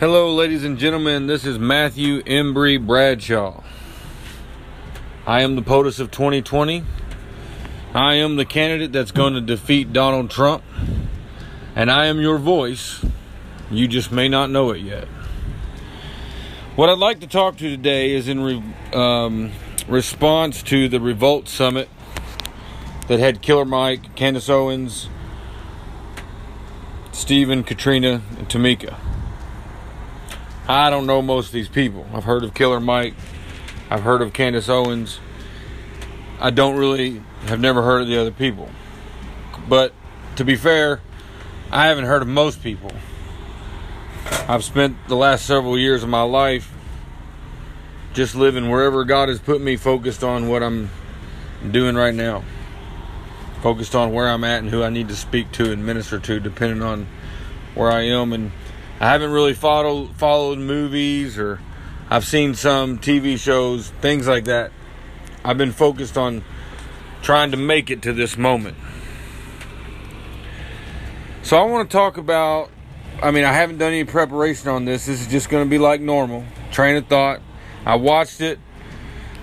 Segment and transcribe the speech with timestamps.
[0.00, 1.26] Hello, ladies and gentlemen.
[1.26, 3.62] This is Matthew Embry Bradshaw.
[5.26, 6.82] I am the POTUS of 2020.
[7.92, 10.62] I am the candidate that's going to defeat Donald Trump.
[11.76, 13.04] And I am your voice.
[13.70, 15.04] You just may not know it yet.
[16.76, 18.62] What I'd like to talk to today is in re-
[18.94, 19.52] um,
[19.86, 21.90] response to the Revolt Summit
[23.08, 25.10] that had Killer Mike, Candace Owens,
[27.12, 29.09] Stephen, Katrina, and Tamika.
[30.70, 32.06] I don't know most of these people.
[32.14, 33.14] I've heard of Killer Mike.
[33.90, 35.18] I've heard of Candace Owens.
[36.38, 38.68] I don't really have never heard of the other people.
[39.68, 39.92] But
[40.36, 41.00] to be fair,
[41.72, 42.92] I haven't heard of most people.
[44.46, 46.72] I've spent the last several years of my life
[48.12, 50.88] just living wherever God has put me, focused on what I'm
[51.68, 52.44] doing right now.
[53.60, 56.38] Focused on where I'm at and who I need to speak to and minister to,
[56.38, 57.08] depending on
[57.74, 58.52] where I am and
[59.00, 61.58] I haven't really followed followed movies or
[62.10, 64.72] I've seen some TV shows, things like that.
[65.42, 66.44] I've been focused on
[67.22, 68.76] trying to make it to this moment.
[71.42, 72.70] So I want to talk about
[73.22, 75.06] I mean, I haven't done any preparation on this.
[75.06, 76.44] This is just going to be like normal.
[76.70, 77.40] Train of thought.
[77.86, 78.58] I watched it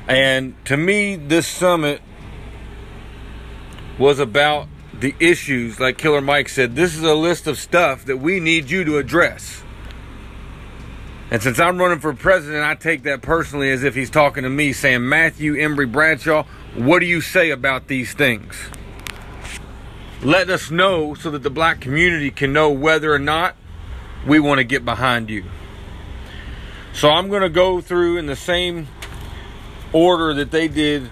[0.08, 2.02] and to me this summit
[3.98, 4.68] was about
[5.00, 8.70] the issues, like Killer Mike said, this is a list of stuff that we need
[8.70, 9.64] you to address.
[11.30, 14.50] And since I'm running for president, I take that personally as if he's talking to
[14.50, 16.44] me, saying, Matthew Embry Bradshaw,
[16.76, 18.56] what do you say about these things?
[20.24, 23.56] Let us know so that the black community can know whether or not
[24.26, 25.44] we want to get behind you.
[26.94, 28.88] So I'm going to go through in the same
[29.94, 31.12] order that they did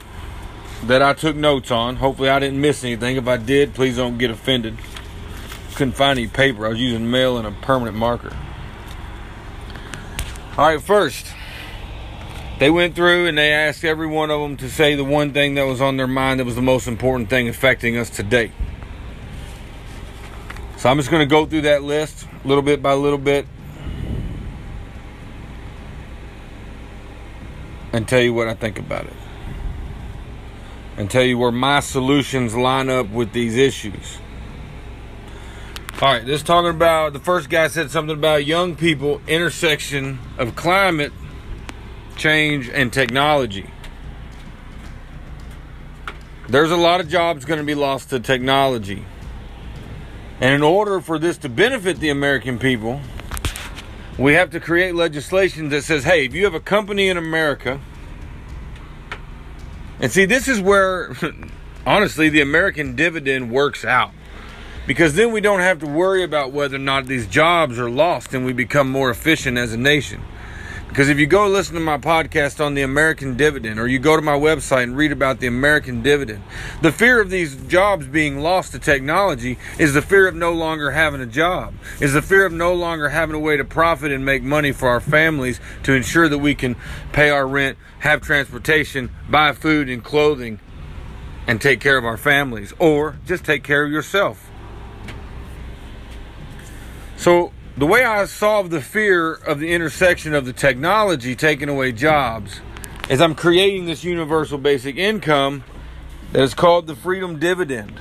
[0.83, 1.95] that I took notes on.
[1.97, 3.17] Hopefully, I didn't miss anything.
[3.17, 4.77] If I did, please don't get offended.
[5.75, 6.65] Couldn't find any paper.
[6.65, 8.35] I was using mail and a permanent marker.
[10.57, 11.27] All right, first,
[12.59, 15.55] they went through and they asked every one of them to say the one thing
[15.55, 18.51] that was on their mind that was the most important thing affecting us today.
[20.77, 23.47] So I'm just going to go through that list little bit by little bit
[27.91, 29.24] and tell you what I think about it
[30.97, 34.17] and tell you where my solutions line up with these issues.
[36.01, 40.55] All right, this talking about the first guy said something about young people intersection of
[40.55, 41.13] climate
[42.17, 43.69] change and technology.
[46.47, 49.05] There's a lot of jobs going to be lost to technology.
[50.41, 52.99] And in order for this to benefit the American people,
[54.17, 57.79] we have to create legislation that says, hey, if you have a company in America
[59.99, 61.15] and see, this is where,
[61.85, 64.11] honestly, the American dividend works out.
[64.87, 68.33] Because then we don't have to worry about whether or not these jobs are lost
[68.33, 70.21] and we become more efficient as a nation.
[70.95, 74.15] Because if you go listen to my podcast on the American dividend, or you go
[74.15, 76.41] to my website and read about the American dividend,
[76.81, 80.91] the fear of these jobs being lost to technology is the fear of no longer
[80.91, 84.23] having a job, is the fear of no longer having a way to profit and
[84.23, 86.77] make money for our families to ensure that we can
[87.11, 90.61] pay our rent, have transportation, buy food and clothing,
[91.45, 94.49] and take care of our families, or just take care of yourself.
[97.17, 101.91] So, the way I solve the fear of the intersection of the technology taking away
[101.91, 102.61] jobs
[103.09, 105.63] is I'm creating this universal basic income
[106.31, 107.99] that is called the freedom dividend.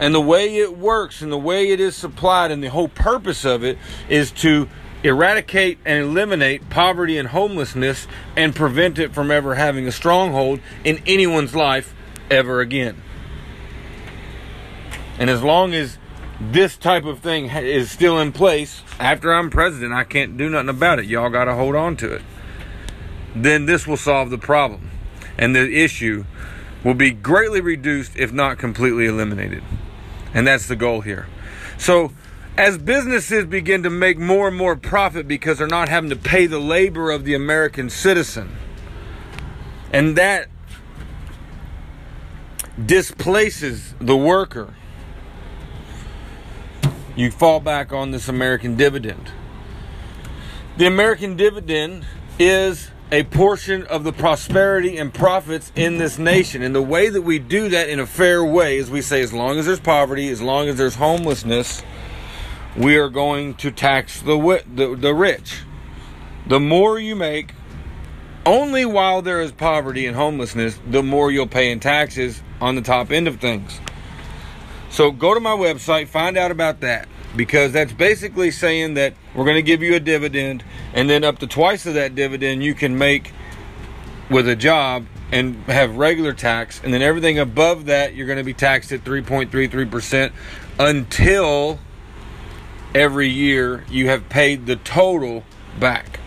[0.00, 3.44] And the way it works and the way it is supplied and the whole purpose
[3.44, 4.68] of it is to
[5.04, 11.00] eradicate and eliminate poverty and homelessness and prevent it from ever having a stronghold in
[11.06, 11.94] anyone's life
[12.30, 13.00] ever again.
[15.18, 15.98] And as long as
[16.40, 20.68] this type of thing is still in place after I'm president, I can't do nothing
[20.68, 21.06] about it.
[21.06, 22.22] Y'all got to hold on to it.
[23.34, 24.90] Then this will solve the problem.
[25.38, 26.24] And the issue
[26.84, 29.62] will be greatly reduced, if not completely eliminated.
[30.32, 31.26] And that's the goal here.
[31.78, 32.12] So,
[32.56, 36.46] as businesses begin to make more and more profit because they're not having to pay
[36.46, 38.56] the labor of the American citizen,
[39.92, 40.48] and that
[42.84, 44.74] displaces the worker
[47.16, 49.32] you fall back on this American dividend.
[50.76, 52.04] The American dividend
[52.38, 56.62] is a portion of the prosperity and profits in this nation.
[56.62, 59.32] And the way that we do that in a fair way is we say, as
[59.32, 61.82] long as there's poverty, as long as there's homelessness,
[62.76, 64.36] we are going to tax the,
[64.74, 65.62] the, the rich.
[66.48, 67.54] The more you make,
[68.44, 72.82] only while there is poverty and homelessness, the more you'll pay in taxes on the
[72.82, 73.80] top end of things.
[74.94, 77.08] So go to my website, find out about that.
[77.36, 80.62] because that's basically saying that we're going to give you a dividend
[80.92, 83.32] and then up to twice of that dividend you can make
[84.30, 88.44] with a job and have regular tax and then everything above that you're going to
[88.44, 90.30] be taxed at 3.33%
[90.78, 91.80] until
[92.94, 95.42] every year you have paid the total
[95.80, 96.20] back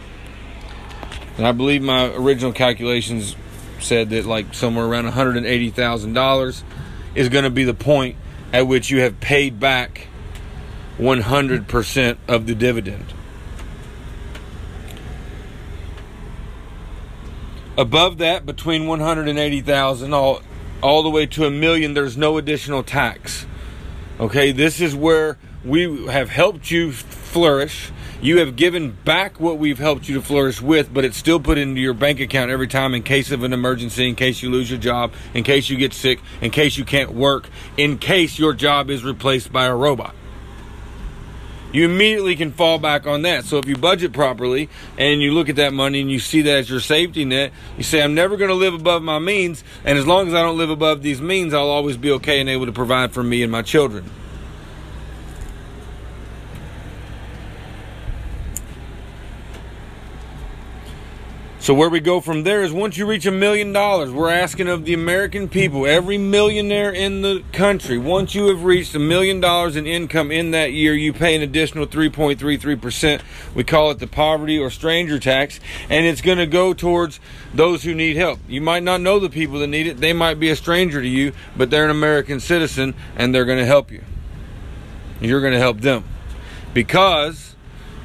[1.38, 3.38] and i believe my original calculations
[3.80, 6.64] said that like somewhere around $180,000
[7.16, 8.18] is going to be the point
[8.54, 10.08] at which you have paid back
[10.98, 13.14] 100% of the dividend.
[17.78, 20.42] Above that, between 180,000 all
[20.82, 23.46] all the way to a million, there's no additional tax.
[24.20, 27.92] Okay, this is where we have helped you flourish.
[28.22, 31.58] You have given back what we've helped you to flourish with, but it's still put
[31.58, 34.70] into your bank account every time in case of an emergency, in case you lose
[34.70, 37.48] your job, in case you get sick, in case you can't work,
[37.78, 40.16] in case your job is replaced by a robot
[41.72, 43.46] you immediately can fall back on that.
[43.46, 46.58] So if you budget properly and you look at that money and you see that
[46.58, 49.64] as your safety net, you say, I'm never going to live above my means.
[49.84, 52.50] And as long as I don't live above these means, I'll always be okay and
[52.50, 54.10] able to provide for me and my children.
[61.68, 64.70] So where we go from there is once you reach a million dollars, we're asking
[64.70, 69.42] of the American people, every millionaire in the country, once you have reached a million
[69.42, 73.22] dollars in income in that year, you pay an additional 3.33%.
[73.54, 75.60] We call it the poverty or stranger tax,
[75.90, 77.20] and it's going to go towards
[77.54, 78.40] those who need help.
[78.48, 79.98] You might not know the people that need it.
[79.98, 83.60] They might be a stranger to you, but they're an American citizen and they're going
[83.60, 84.06] to help you.
[85.20, 86.06] You're going to help them
[86.74, 87.56] because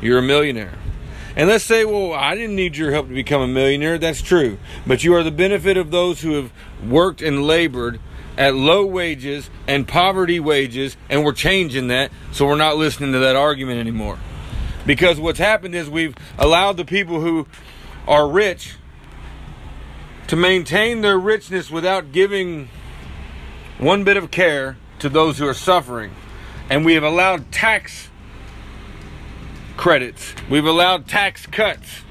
[0.00, 0.81] you're a millionaire.
[1.34, 3.98] And let's say, well, I didn't need your help to become a millionaire.
[3.98, 4.58] That's true.
[4.86, 6.52] But you are the benefit of those who have
[6.86, 8.00] worked and labored
[8.36, 13.18] at low wages and poverty wages, and we're changing that, so we're not listening to
[13.20, 14.18] that argument anymore.
[14.86, 17.46] Because what's happened is we've allowed the people who
[18.06, 18.74] are rich
[20.28, 22.68] to maintain their richness without giving
[23.78, 26.14] one bit of care to those who are suffering.
[26.70, 28.08] And we have allowed tax
[29.82, 30.32] credits.
[30.48, 32.02] We've allowed tax cuts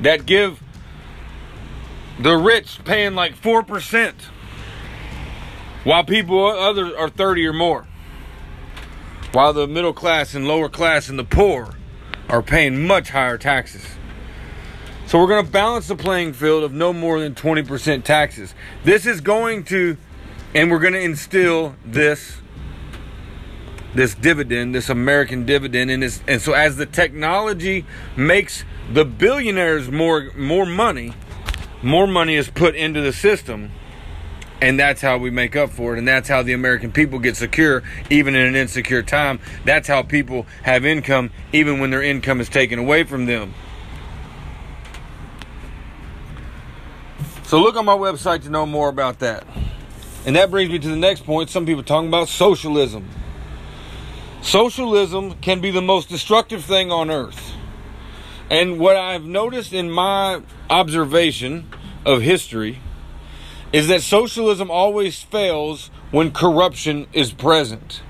[0.00, 0.62] that give
[2.18, 4.14] the rich paying like 4%
[5.84, 7.86] while people others are 30 or more.
[9.32, 11.74] While the middle class and lower class and the poor
[12.30, 13.84] are paying much higher taxes.
[15.06, 18.54] So we're going to balance the playing field of no more than 20% taxes.
[18.84, 19.98] This is going to
[20.54, 22.38] and we're going to instill this
[23.94, 27.84] this dividend, this American dividend, and this, and so as the technology
[28.16, 31.12] makes the billionaires more more money,
[31.82, 33.70] more money is put into the system,
[34.60, 37.36] and that's how we make up for it, and that's how the American people get
[37.36, 39.38] secure, even in an insecure time.
[39.64, 43.54] That's how people have income, even when their income is taken away from them.
[47.44, 49.46] So look on my website to know more about that.
[50.26, 51.50] And that brings me to the next point.
[51.50, 53.06] Some people talking about socialism.
[54.44, 57.54] Socialism can be the most destructive thing on earth.
[58.50, 61.66] And what I've noticed in my observation
[62.04, 62.78] of history
[63.72, 68.02] is that socialism always fails when corruption is present.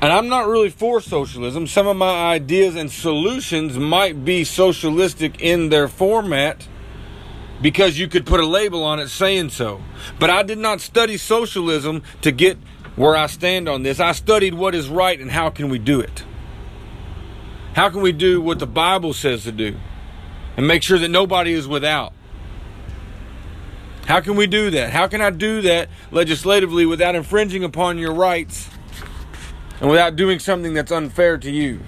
[0.00, 1.66] And I'm not really for socialism.
[1.66, 6.68] Some of my ideas and solutions might be socialistic in their format
[7.60, 9.80] because you could put a label on it saying so.
[10.20, 12.58] But I did not study socialism to get
[12.96, 14.00] where I stand on this.
[14.00, 16.24] I studied what is right and how can we do it.
[17.74, 19.76] How can we do what the Bible says to do
[20.56, 22.12] and make sure that nobody is without?
[24.06, 24.90] How can we do that?
[24.90, 28.68] How can I do that legislatively without infringing upon your rights
[29.80, 31.80] and without doing something that's unfair to you?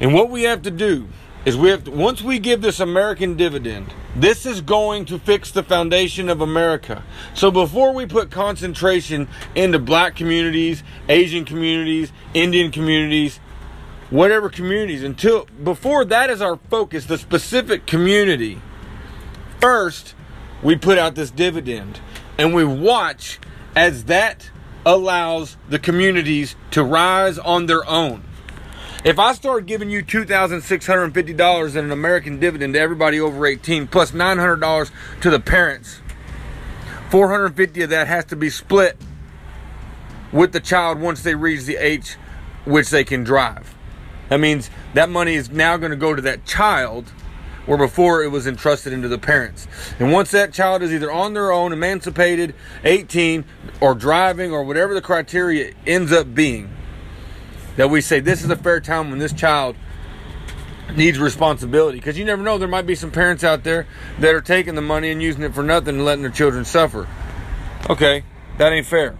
[0.00, 1.08] And what we have to do
[1.44, 5.50] is we have to, once we give this American dividend, this is going to fix
[5.50, 7.04] the foundation of America.
[7.34, 13.38] So before we put concentration into black communities, Asian communities, Indian communities,
[14.10, 18.60] whatever communities, until before that is our focus, the specific community,
[19.60, 20.14] first
[20.62, 22.00] we put out this dividend
[22.36, 23.38] and we watch
[23.76, 24.50] as that
[24.84, 28.22] allows the communities to rise on their own.
[29.02, 34.10] If I start giving you $2,650 in an American dividend to everybody over 18 plus
[34.10, 34.90] $900
[35.22, 36.02] to the parents,
[37.08, 38.98] 450 of that has to be split
[40.32, 42.16] with the child once they reach the age
[42.66, 43.74] which they can drive.
[44.28, 47.08] That means that money is now going to go to that child
[47.64, 49.66] where before it was entrusted into the parents.
[49.98, 52.54] And once that child is either on their own, emancipated,
[52.84, 53.46] 18,
[53.80, 56.70] or driving, or whatever the criteria ends up being,
[57.80, 59.74] that we say this is a fair time when this child
[60.94, 61.96] needs responsibility.
[61.96, 63.86] Because you never know there might be some parents out there
[64.18, 67.08] that are taking the money and using it for nothing and letting their children suffer.
[67.88, 68.22] Okay
[68.58, 69.16] that ain't fair.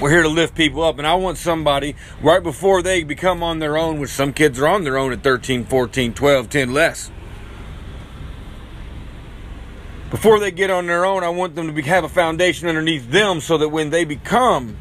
[0.00, 3.58] We're here to lift people up and i want somebody right before they become on
[3.58, 7.10] their own which some kids are on their own at 13 14 12 10 less.
[10.12, 13.10] Before they get on their own i want them to be, have a foundation underneath
[13.10, 14.76] them so that when they become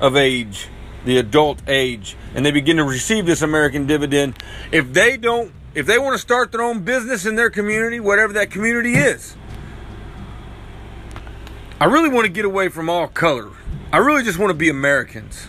[0.00, 0.68] of age
[1.04, 4.36] the adult age and they begin to receive this american dividend
[4.72, 8.32] if they don't if they want to start their own business in their community whatever
[8.32, 9.36] that community is
[11.80, 13.50] i really want to get away from all color
[13.94, 15.46] I really just want to be Americans.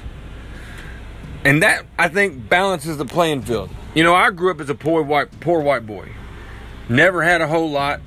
[1.43, 3.71] And that I think balances the playing field.
[3.95, 6.09] You know, I grew up as a poor white poor white boy.
[6.87, 8.01] Never had a whole lot.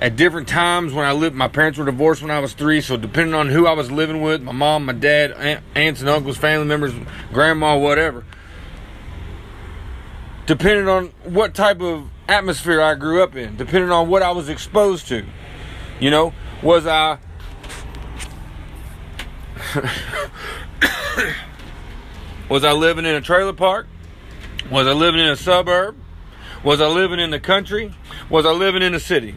[0.00, 2.96] At different times when I lived, my parents were divorced when I was three, so
[2.96, 6.38] depending on who I was living with, my mom, my dad, aunt, aunts and uncles,
[6.38, 6.94] family members,
[7.34, 8.24] grandma, whatever.
[10.46, 14.48] Depending on what type of atmosphere I grew up in, depending on what I was
[14.48, 15.26] exposed to.
[16.00, 17.18] You know, was I
[22.48, 23.86] was I living in a trailer park?
[24.70, 25.96] Was I living in a suburb?
[26.64, 27.94] Was I living in the country?
[28.30, 29.34] Was I living in the city?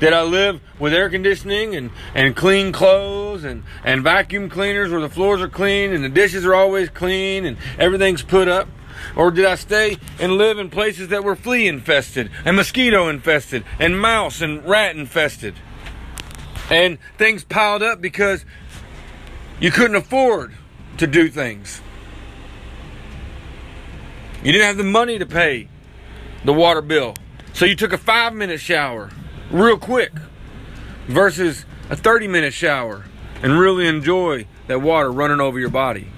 [0.00, 5.00] Did I live with air conditioning and, and clean clothes and, and vacuum cleaners where
[5.00, 8.68] the floors are clean and the dishes are always clean and everything's put up?
[9.16, 13.64] Or did I stay and live in places that were flea infested and mosquito infested
[13.78, 15.54] and mouse and rat infested?
[16.70, 18.44] And things piled up because
[19.60, 20.54] you couldn't afford
[20.98, 21.80] to do things.
[24.42, 25.68] You didn't have the money to pay
[26.44, 27.14] the water bill.
[27.52, 29.10] So you took a five minute shower
[29.50, 30.12] real quick
[31.06, 33.04] versus a 30 minute shower
[33.42, 36.08] and really enjoy that water running over your body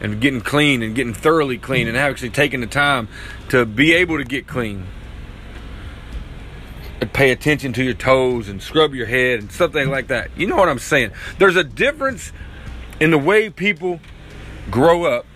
[0.00, 3.08] and getting clean and getting thoroughly clean and actually taking the time
[3.48, 4.86] to be able to get clean.
[7.00, 10.30] And pay attention to your toes and scrub your head and something like that.
[10.36, 11.12] You know what I'm saying?
[11.38, 12.32] There's a difference
[13.00, 14.00] in the way people
[14.70, 15.26] grow up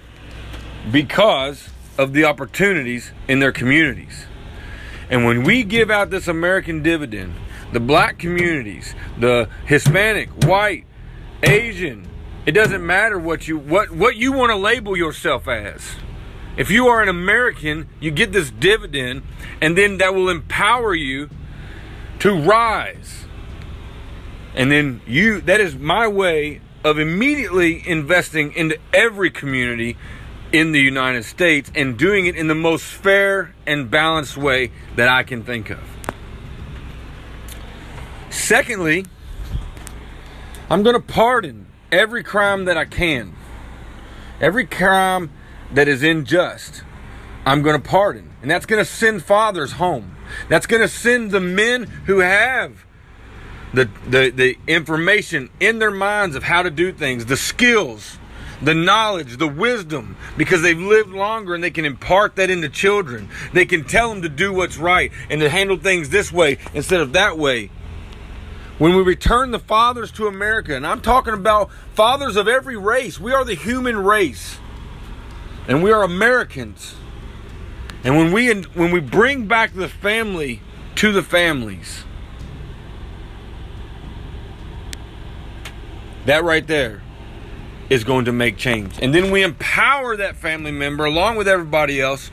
[0.91, 4.27] because of the opportunities in their communities.
[5.09, 7.35] And when we give out this American dividend,
[7.73, 10.85] the black communities, the Hispanic, white,
[11.43, 12.09] Asian,
[12.45, 15.97] it doesn't matter what you what what you want to label yourself as.
[16.57, 19.23] If you are an American, you get this dividend
[19.61, 21.29] and then that will empower you
[22.21, 23.27] to rise.
[24.55, 29.97] And then you that is my way of immediately investing into every community
[30.57, 35.09] in the United States and doing it in the most fair and balanced way that
[35.09, 35.81] I can think of.
[38.31, 39.05] Secondly,
[40.71, 43.35] I'm going to pardon every crime that I can.
[44.41, 45.31] Every crime
[45.73, 46.83] that is unjust,
[47.45, 48.31] I'm going to pardon.
[48.41, 50.17] And that's going to send fathers home.
[50.49, 52.85] That's going to send the men who have
[53.75, 58.19] the, the, the information in their minds of how to do things, the skills,
[58.63, 63.29] the knowledge, the wisdom, because they've lived longer and they can impart that into children.
[63.53, 67.01] They can tell them to do what's right and to handle things this way instead
[67.01, 67.71] of that way.
[68.79, 73.19] When we return the fathers to America, and I'm talking about fathers of every race,
[73.19, 74.59] we are the human race.
[75.69, 76.95] And we are Americans.
[78.05, 80.61] And when we when we bring back the family
[80.97, 82.05] to the families,
[86.27, 87.03] That right there
[87.89, 88.99] is going to make change.
[89.01, 92.31] And then we empower that family member along with everybody else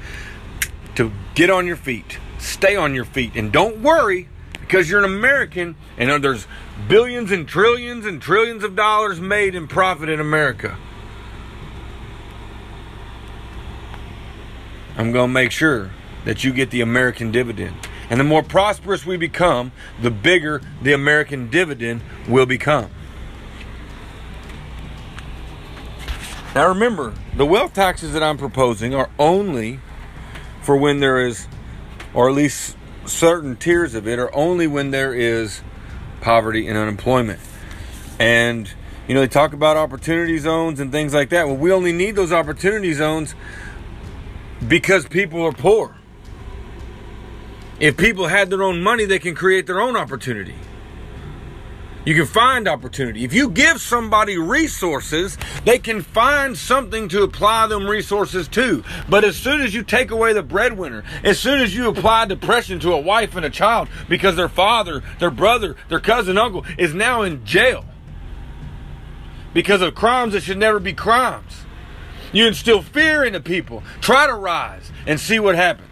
[0.95, 4.29] to get on your feet, stay on your feet, and don't worry
[4.62, 6.48] because you're an American and there's
[6.88, 10.77] billions and trillions and trillions of dollars made in profit in America.
[14.95, 15.91] I'm going to make sure
[16.25, 17.75] that you get the American dividend.
[18.10, 22.89] And the more prosperous we become, the bigger the American dividend will become.
[26.55, 29.79] Now remember, the wealth taxes that I'm proposing are only
[30.62, 31.48] for when there is,
[32.13, 35.62] or at least certain tiers of it, are only when there is
[36.22, 37.39] poverty and unemployment.
[38.19, 38.72] And,
[39.07, 41.48] you know, they talk about opportunity zones and things like that.
[41.48, 43.33] Well, we only need those opportunity zones
[44.67, 45.95] because people are poor.
[47.79, 50.55] If people had their own money, they can create their own opportunity.
[52.05, 53.24] You can find opportunity.
[53.24, 58.83] If you give somebody resources, they can find something to apply them resources to.
[59.07, 62.79] But as soon as you take away the breadwinner, as soon as you apply depression
[62.81, 66.93] to a wife and a child because their father, their brother, their cousin, uncle is
[66.93, 67.86] now in jail
[69.53, 71.63] because of crimes that should never be crimes,
[72.33, 73.81] you instill fear into people.
[74.01, 75.89] Try to rise and see what happens.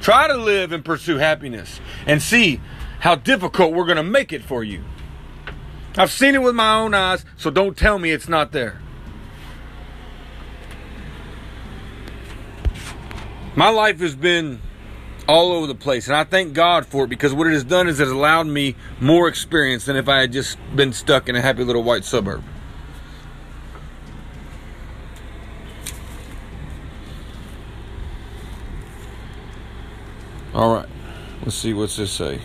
[0.00, 2.60] Try to live and pursue happiness and see
[3.00, 4.84] how difficult we're going to make it for you.
[5.96, 8.80] I've seen it with my own eyes, so don't tell me it's not there.
[13.54, 14.60] My life has been
[15.28, 17.88] all over the place, and I thank God for it because what it has done
[17.88, 21.36] is it has allowed me more experience than if I had just been stuck in
[21.36, 22.42] a happy little white suburb.
[30.54, 30.88] All right,
[31.42, 32.40] let's see what's this say.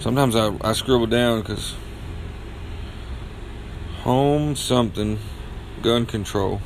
[0.00, 1.74] Sometimes I, I scribble down because
[4.02, 5.18] home something,
[5.82, 6.60] gun control,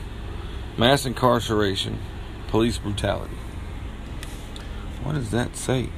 [0.77, 1.99] mass incarceration,
[2.49, 3.35] police brutality.
[5.03, 5.89] What does that say?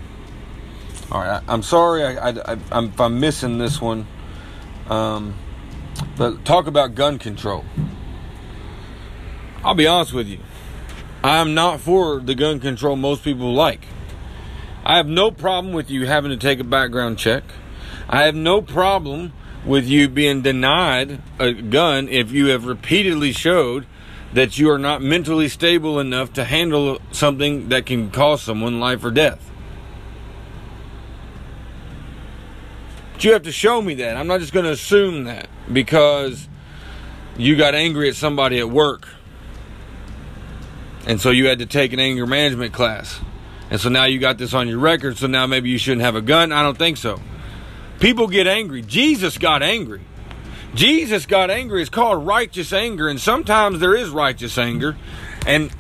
[1.11, 4.07] All right, I, am sorry I, I, I'm, if I'm missing this one.
[4.89, 5.35] Um,
[6.17, 7.65] but talk about gun control.
[9.65, 10.39] I'll be honest with you.
[11.23, 13.81] I'm not for the gun control most people like.
[14.85, 17.43] I have no problem with you having to take a background check.
[18.09, 19.33] I have no problem
[19.65, 23.87] with you being denied a gun if you have repeatedly showed
[24.35, 29.03] that you are not mentally stable enough to handle something that can cost someone life
[29.05, 29.51] or death.
[33.15, 34.19] But you have to show me that.
[34.19, 36.47] I'm not just going to assume that because
[37.39, 39.09] you got angry at somebody at work.
[41.07, 43.21] And so you had to take an anger management class.
[43.75, 46.15] And so now you got this on your record, so now maybe you shouldn't have
[46.15, 46.53] a gun?
[46.53, 47.21] I don't think so.
[47.99, 48.83] People get angry.
[48.83, 50.03] Jesus got angry.
[50.77, 51.81] Jesus got angry.
[51.81, 54.97] It's called righteous anger, and sometimes there is righteous anger.
[55.45, 55.73] And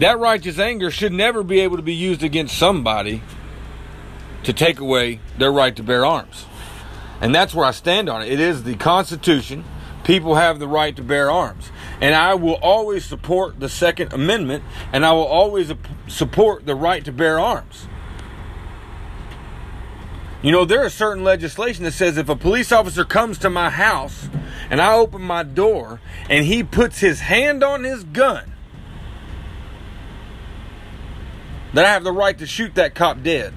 [0.00, 3.22] that righteous anger should never be able to be used against somebody
[4.42, 6.44] to take away their right to bear arms.
[7.20, 8.32] And that's where I stand on it.
[8.32, 9.64] It is the Constitution.
[10.02, 11.70] People have the right to bear arms.
[12.00, 15.70] And I will always support the Second Amendment, and I will always
[16.08, 17.86] support the right to bear arms.
[20.42, 23.70] You know, there is certain legislation that says if a police officer comes to my
[23.70, 24.28] house
[24.70, 28.52] and I open my door and he puts his hand on his gun,
[31.74, 33.52] that I have the right to shoot that cop dead.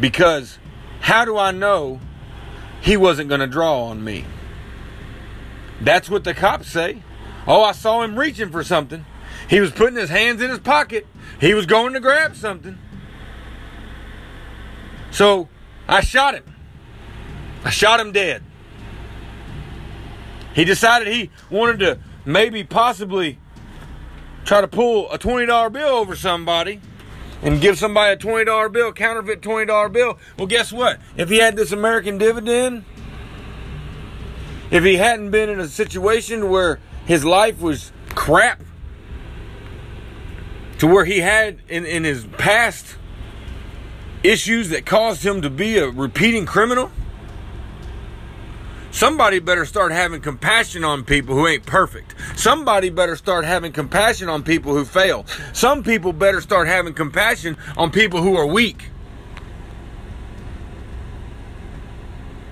[0.00, 0.58] Because
[1.00, 2.00] how do I know
[2.80, 4.24] he wasn't going to draw on me?
[5.80, 7.02] That's what the cops say.
[7.46, 9.04] Oh, I saw him reaching for something.
[9.48, 11.06] He was putting his hands in his pocket.
[11.40, 12.78] He was going to grab something.
[15.10, 15.48] So
[15.88, 16.44] I shot him.
[17.64, 18.42] I shot him dead.
[20.54, 23.38] He decided he wanted to maybe possibly
[24.44, 26.80] try to pull a $20 bill over somebody
[27.42, 30.18] and give somebody a $20 bill, counterfeit $20 bill.
[30.36, 31.00] Well, guess what?
[31.16, 32.84] If he had this American dividend,
[34.70, 38.62] if he hadn't been in a situation where his life was crap,
[40.78, 42.96] to where he had in, in his past
[44.22, 46.90] issues that caused him to be a repeating criminal,
[48.90, 52.14] somebody better start having compassion on people who ain't perfect.
[52.36, 55.26] Somebody better start having compassion on people who fail.
[55.52, 58.90] Some people better start having compassion on people who are weak.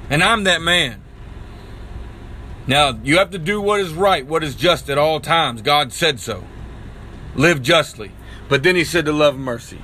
[0.09, 1.03] And I'm that man.
[2.69, 5.63] Now, you have to do what is right, what is just at all times.
[5.63, 6.45] God said so.
[7.37, 8.13] Live justly.
[8.49, 9.79] But then he said to love mercy.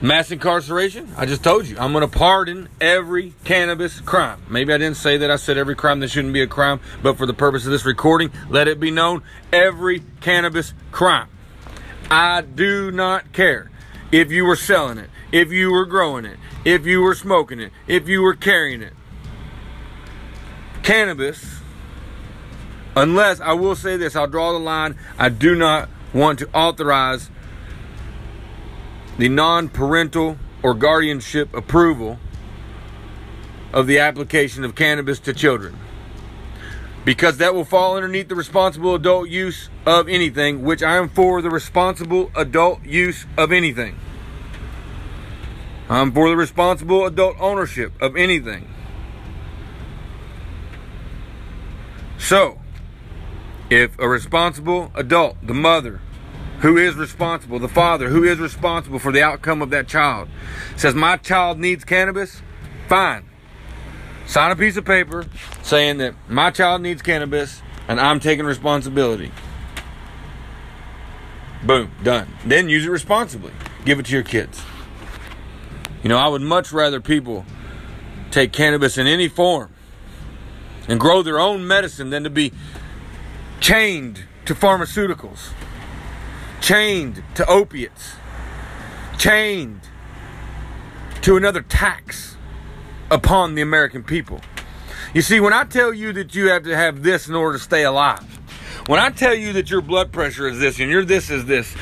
[0.00, 4.40] Mass incarceration, I just told you, I'm going to pardon every cannabis crime.
[4.48, 7.18] Maybe I didn't say that I said every crime that shouldn't be a crime, but
[7.18, 11.28] for the purpose of this recording, let it be known every cannabis crime.
[12.10, 13.72] I do not care
[14.12, 17.72] if you were selling it, if you were growing it, if you were smoking it,
[17.88, 18.92] if you were carrying it
[20.88, 21.60] cannabis,
[22.96, 24.96] unless I will say this, I'll draw the line.
[25.18, 27.30] I do not want to authorize
[29.18, 32.18] the non parental or guardianship approval
[33.72, 35.76] of the application of cannabis to children.
[37.04, 41.40] Because that will fall underneath the responsible adult use of anything, which I am for
[41.40, 43.96] the responsible adult use of anything.
[45.88, 48.68] I'm for the responsible adult ownership of anything.
[52.18, 52.58] So,
[53.70, 56.00] if a responsible adult, the mother,
[56.60, 60.28] who is responsible, the father who is responsible for the outcome of that child,
[60.76, 62.42] says, My child needs cannabis,
[62.88, 63.28] fine.
[64.26, 65.26] Sign a piece of paper
[65.62, 69.32] saying that my child needs cannabis and I'm taking responsibility.
[71.64, 72.28] Boom, done.
[72.44, 73.52] Then use it responsibly.
[73.84, 74.62] Give it to your kids.
[76.02, 77.44] You know, I would much rather people
[78.30, 79.72] take cannabis in any form
[80.86, 82.52] and grow their own medicine than to be
[83.60, 85.50] chained to pharmaceuticals,
[86.60, 88.14] chained to opiates,
[89.18, 89.80] chained
[91.22, 92.36] to another tax
[93.10, 94.40] upon the American people.
[95.14, 97.64] You see, when I tell you that you have to have this in order to
[97.64, 98.22] stay alive,
[98.86, 101.74] when I tell you that your blood pressure is this and your this is this,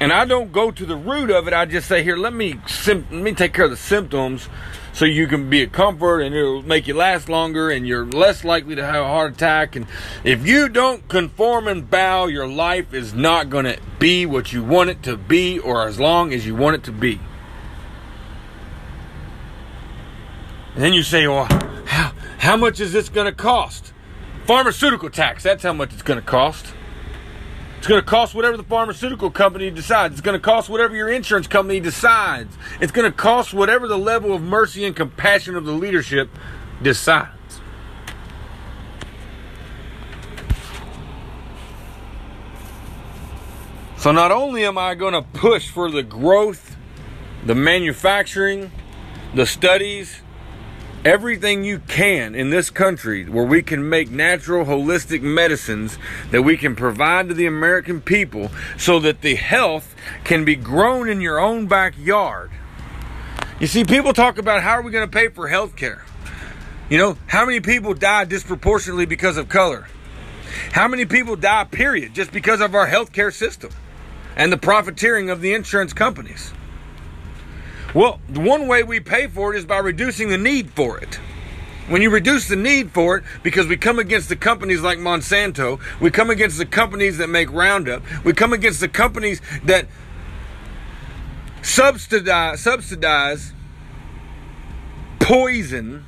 [0.00, 2.58] and I don't go to the root of it, I just say, here, let me
[2.86, 4.48] let me take care of the symptoms
[4.94, 8.44] so you can be a comfort and it'll make you last longer and you're less
[8.44, 9.74] likely to have a heart attack.
[9.74, 9.86] And
[10.22, 14.62] if you don't conform and bow, your life is not going to be what you
[14.62, 17.18] want it to be or as long as you want it to be.
[20.74, 21.46] And then you say, well,
[21.86, 23.92] how, how much is this going to cost?
[24.46, 26.72] Pharmaceutical tax, that's how much it's going to cost.
[27.84, 30.14] It's going to cost whatever the pharmaceutical company decides.
[30.14, 32.56] It's going to cost whatever your insurance company decides.
[32.80, 36.30] It's going to cost whatever the level of mercy and compassion of the leadership
[36.82, 37.60] decides.
[43.98, 46.76] So not only am I going to push for the growth,
[47.44, 48.72] the manufacturing,
[49.34, 50.22] the studies,
[51.04, 55.98] everything you can in this country where we can make natural holistic medicines
[56.30, 61.08] that we can provide to the American people so that the health can be grown
[61.08, 62.50] in your own backyard.
[63.60, 66.04] You see, people talk about how are we going to pay for health care?
[66.88, 69.86] You know, how many people die disproportionately because of color?
[70.72, 73.70] How many people die, period, just because of our healthcare system
[74.36, 76.52] and the profiteering of the insurance companies?
[77.94, 81.20] Well, one way we pay for it is by reducing the need for it.
[81.88, 85.78] When you reduce the need for it, because we come against the companies like Monsanto,
[86.00, 89.86] we come against the companies that make Roundup, we come against the companies that
[91.62, 93.52] subsidize, subsidize
[95.20, 96.04] poison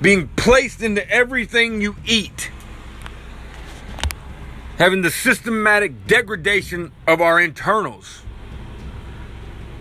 [0.00, 2.50] being placed into everything you eat,
[4.78, 8.19] having the systematic degradation of our internals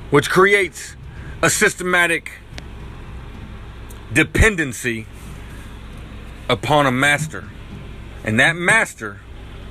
[0.09, 0.95] which creates
[1.41, 2.31] a systematic
[4.11, 5.05] dependency
[6.49, 7.49] upon a master.
[8.23, 9.19] And that master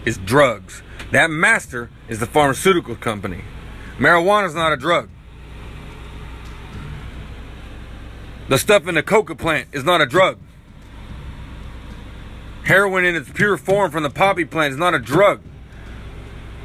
[0.04, 0.82] is drugs.
[1.10, 3.42] That master is the pharmaceutical company.
[3.98, 5.08] Marijuana is not a drug.
[8.48, 10.38] The stuff in the coca plant is not a drug.
[12.64, 15.42] Heroin in its pure form from the poppy plant is not a drug.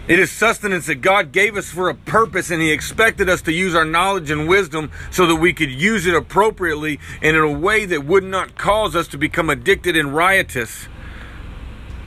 [0.06, 3.54] It is sustenance that God gave us for a purpose, and He expected us to
[3.54, 7.52] use our knowledge and wisdom so that we could use it appropriately and in a
[7.52, 10.90] way that would not cause us to become addicted and riotous,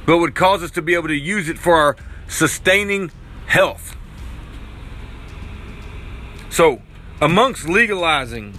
[0.05, 1.97] but would cause us to be able to use it for our
[2.29, 3.11] sustaining
[3.47, 3.97] health.
[6.51, 6.83] So,
[7.23, 8.53] amongst legalizing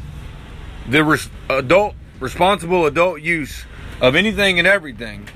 [0.89, 3.65] the res- adult, responsible adult use
[4.01, 5.27] of anything and everything,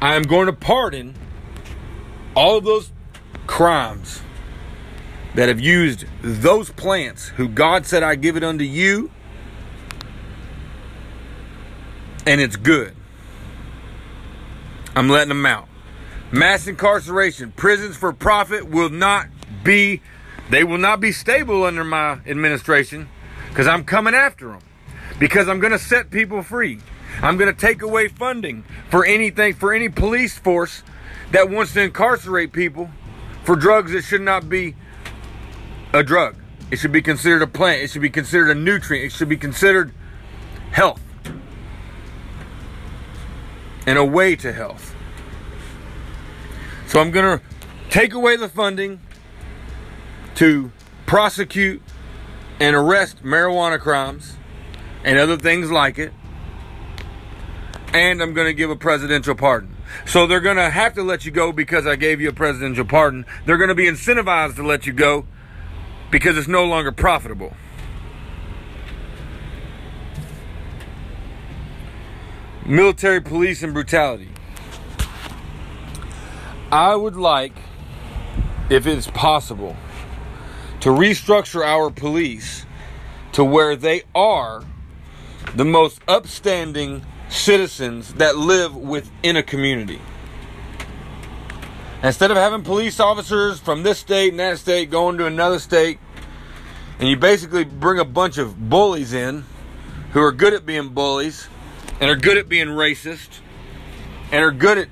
[0.00, 1.16] I am going to pardon
[2.38, 2.92] all of those
[3.48, 4.22] crimes
[5.34, 9.10] that have used those plants who God said, I give it unto you,
[12.24, 12.94] and it's good.
[14.94, 15.66] I'm letting them out.
[16.30, 19.26] Mass incarceration, prisons for profit will not
[19.64, 20.00] be,
[20.48, 23.08] they will not be stable under my administration
[23.48, 24.60] because I'm coming after them.
[25.18, 26.78] Because I'm going to set people free.
[27.20, 30.84] I'm going to take away funding for anything, for any police force
[31.32, 32.90] that wants to incarcerate people
[33.44, 34.74] for drugs that should not be
[35.92, 36.36] a drug.
[36.70, 37.82] It should be considered a plant.
[37.82, 39.12] It should be considered a nutrient.
[39.12, 39.92] It should be considered
[40.70, 41.00] health
[43.86, 44.94] and a way to health.
[46.86, 47.44] So I'm going to
[47.88, 49.00] take away the funding
[50.34, 50.70] to
[51.06, 51.82] prosecute
[52.60, 54.36] and arrest marijuana crimes
[55.04, 56.12] and other things like it.
[57.94, 59.77] And I'm going to give a presidential pardon.
[60.06, 62.84] So they're going to have to let you go because I gave you a presidential
[62.84, 63.26] pardon.
[63.44, 65.26] They're going to be incentivized to let you go
[66.10, 67.54] because it's no longer profitable.
[72.64, 74.28] Military police and brutality.
[76.70, 77.54] I would like,
[78.68, 79.74] if it's possible,
[80.80, 82.66] to restructure our police
[83.32, 84.64] to where they are
[85.54, 90.00] the most upstanding citizens that live within a community.
[92.02, 95.98] Instead of having police officers from this state and that state going to another state,
[96.98, 99.44] and you basically bring a bunch of bullies in
[100.12, 101.48] who are good at being bullies
[102.00, 103.40] and are good at being racist
[104.30, 104.88] and are good at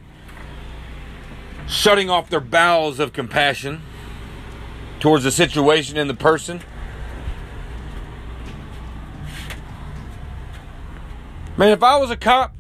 [1.69, 3.83] shutting off their bowels of compassion
[5.01, 6.61] towards the situation and the person.
[11.59, 12.55] Man, if I was a cop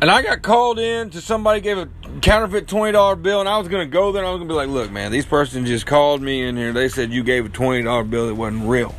[0.00, 1.88] and I got called in to somebody gave a
[2.20, 4.68] counterfeit twenty dollar bill, and I was gonna go there, I was gonna be like,
[4.68, 6.72] "Look, man, these person just called me in here.
[6.72, 8.94] They said you gave a twenty dollar bill that wasn't real.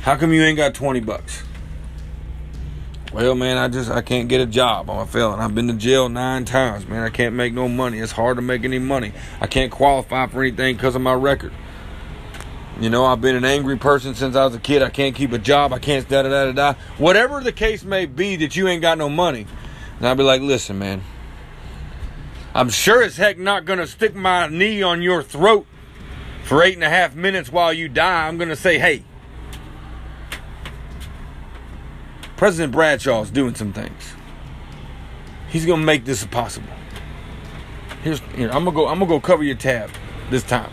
[0.00, 1.44] How come you ain't got twenty bucks?"
[3.12, 4.90] Well, man, I just I can't get a job.
[4.90, 5.38] I'm a felon.
[5.38, 7.04] I've been to jail nine times, man.
[7.04, 7.98] I can't make no money.
[8.00, 9.12] It's hard to make any money.
[9.40, 11.52] I can't qualify for anything because of my record.
[12.80, 14.82] You know, I've been an angry person since I was a kid.
[14.82, 15.72] I can't keep a job.
[15.72, 16.78] I can't da da da da da.
[16.98, 19.46] Whatever the case may be that you ain't got no money.
[19.98, 21.02] And I'll be like, listen, man.
[22.54, 25.66] I'm sure as heck not gonna stick my knee on your throat
[26.44, 28.26] for eight and a half minutes while you die.
[28.26, 29.04] I'm gonna say, hey,
[32.36, 34.14] President Bradshaw's doing some things.
[35.48, 36.68] He's gonna make this possible.
[38.02, 38.88] Here's here, I'm gonna go.
[38.88, 39.90] I'm gonna go cover your tab
[40.30, 40.72] this time.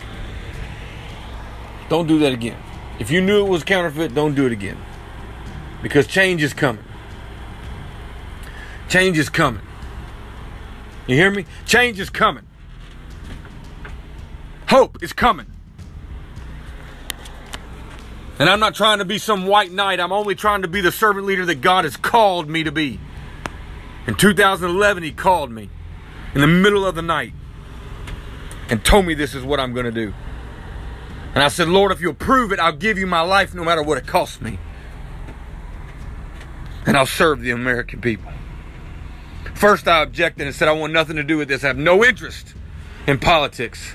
[1.90, 2.56] Don't do that again.
[3.00, 4.78] If you knew it was counterfeit, don't do it again.
[5.82, 6.84] Because change is coming.
[8.88, 9.62] Change is coming.
[11.08, 11.46] You hear me?
[11.66, 12.46] Change is coming.
[14.68, 15.46] Hope is coming.
[18.38, 19.98] And I'm not trying to be some white knight.
[19.98, 23.00] I'm only trying to be the servant leader that God has called me to be.
[24.06, 25.68] In 2011, He called me
[26.36, 27.32] in the middle of the night
[28.68, 30.14] and told me this is what I'm going to do.
[31.34, 33.82] And I said, Lord, if you'll prove it, I'll give you my life no matter
[33.82, 34.58] what it costs me.
[36.86, 38.32] And I'll serve the American people.
[39.54, 41.62] First, I objected and said, I want nothing to do with this.
[41.62, 42.54] I have no interest
[43.06, 43.94] in politics.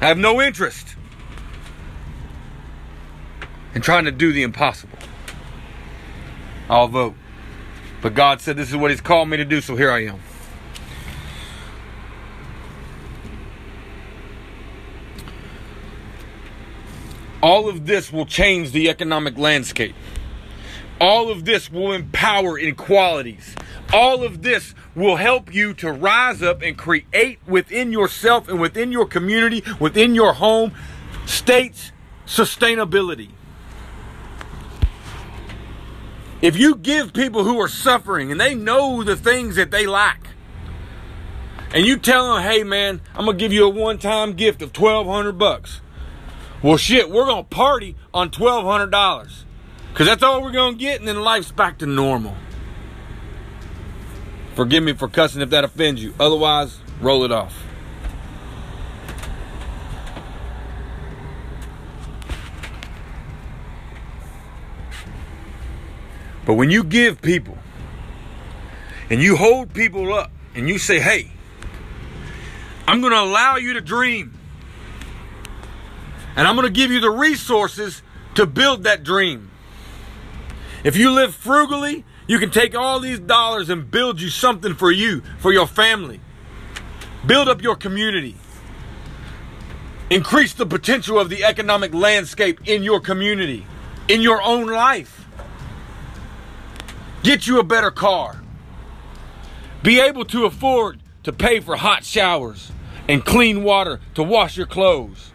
[0.00, 0.96] I have no interest
[3.74, 4.98] in trying to do the impossible.
[6.68, 7.14] I'll vote.
[8.00, 10.20] But God said this is what He's called me to do, so here I am.
[17.42, 19.94] All of this will change the economic landscape.
[21.00, 23.56] All of this will empower inequalities.
[23.92, 28.92] All of this will help you to rise up and create within yourself and within
[28.92, 30.72] your community, within your home,
[31.26, 31.90] states
[32.24, 33.30] sustainability.
[36.40, 40.28] If you give people who are suffering and they know the things that they lack,
[41.74, 44.76] and you tell them, hey man, I'm gonna give you a one time gift of
[44.76, 45.81] 1200 bucks.
[46.62, 49.44] Well, shit, we're gonna party on $1,200
[49.92, 52.36] because that's all we're gonna get, and then life's back to normal.
[54.54, 56.14] Forgive me for cussing if that offends you.
[56.20, 57.54] Otherwise, roll it off.
[66.44, 67.56] But when you give people
[69.08, 71.30] and you hold people up and you say, hey,
[72.86, 74.34] I'm going to allow you to dream.
[76.36, 78.02] And I'm going to give you the resources
[78.34, 79.50] to build that dream.
[80.84, 84.90] If you live frugally, you can take all these dollars and build you something for
[84.90, 86.20] you, for your family.
[87.26, 88.36] Build up your community.
[90.10, 93.66] Increase the potential of the economic landscape in your community,
[94.08, 95.26] in your own life.
[97.22, 98.42] Get you a better car.
[99.82, 102.72] Be able to afford to pay for hot showers
[103.08, 105.31] and clean water to wash your clothes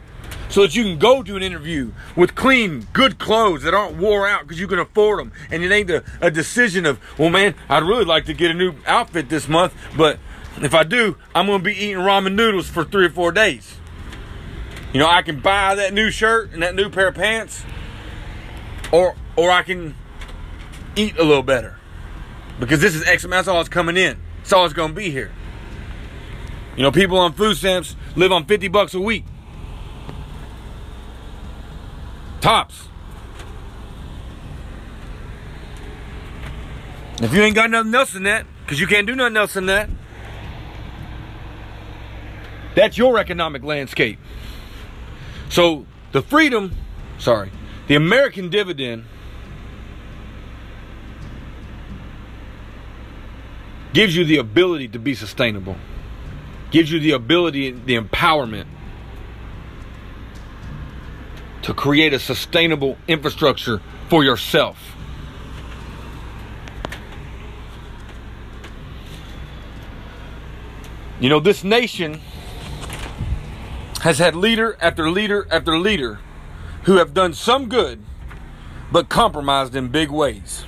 [0.50, 4.28] so that you can go to an interview with clean, good clothes that aren't wore
[4.28, 5.32] out because you can afford them.
[5.52, 8.54] And it ain't a, a, decision of, well, man, I'd really like to get a
[8.54, 10.20] new outfit this month, but
[10.62, 13.76] if I do, I'm going to be eating ramen noodles for three or four days.
[14.94, 17.64] You know, I can buy that new shirt and that new pair of pants,
[18.92, 19.96] or or I can
[20.96, 21.78] eat a little better.
[22.60, 24.18] Because this is X amount, that's all it's coming in.
[24.38, 25.32] That's all it's gonna be here.
[26.76, 29.26] You know, people on food stamps live on 50 bucks a week.
[32.42, 32.88] Tops.
[37.20, 39.66] If you ain't got nothing else than that, because you can't do nothing else than
[39.66, 39.90] that,
[42.76, 44.20] that's your economic landscape.
[45.50, 46.74] So the freedom,
[47.18, 47.52] sorry,
[47.88, 49.06] the American dividend
[53.94, 55.76] gives you the ability to be sustainable,
[56.70, 58.68] gives you the ability, the empowerment
[61.68, 64.96] to create a sustainable infrastructure for yourself.
[71.20, 72.22] You know, this nation
[74.00, 76.20] has had leader after leader after leader
[76.84, 78.02] who have done some good
[78.90, 80.64] but compromised in big ways.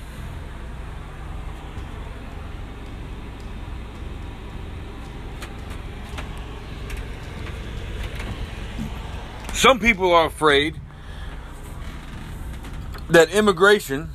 [9.54, 10.78] Some people are afraid
[13.10, 14.10] that immigration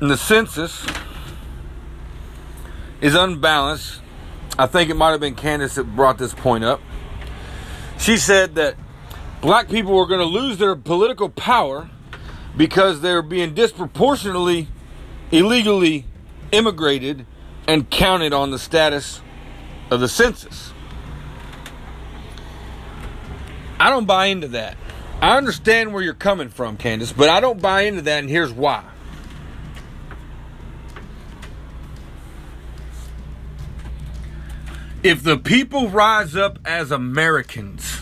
[0.00, 0.86] and the census
[3.00, 4.00] is unbalanced.
[4.58, 6.80] I think it might have been Candace that brought this point up.
[7.98, 8.76] She said that
[9.40, 11.88] black people are going to lose their political power
[12.56, 14.68] because they're being disproportionately
[15.30, 16.06] illegally
[16.52, 17.26] immigrated
[17.66, 19.20] and counted on the status
[19.90, 20.72] of the census.
[23.78, 24.76] I don't buy into that.
[25.20, 28.52] I understand where you're coming from, Candace, but I don't buy into that, and here's
[28.52, 28.84] why.
[35.02, 38.00] If the people rise up as Americans,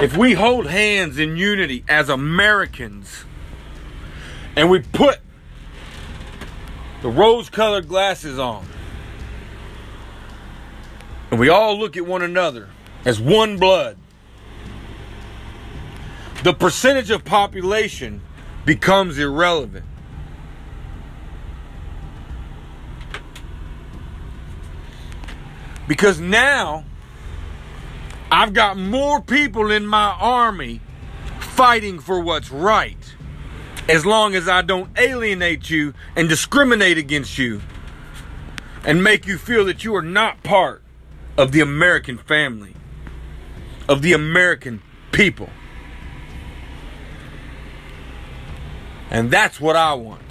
[0.00, 3.24] if we hold hands in unity as Americans,
[4.54, 5.20] and we put
[7.02, 8.66] the rose colored glasses on,
[11.30, 12.70] and we all look at one another
[13.04, 13.98] as one blood,
[16.46, 18.22] the percentage of population
[18.64, 19.84] becomes irrelevant.
[25.88, 26.84] Because now
[28.30, 30.80] I've got more people in my army
[31.40, 33.16] fighting for what's right.
[33.88, 37.60] As long as I don't alienate you and discriminate against you
[38.84, 40.80] and make you feel that you are not part
[41.36, 42.76] of the American family
[43.88, 44.80] of the American
[45.10, 45.50] people.
[49.10, 50.22] And that's what I want.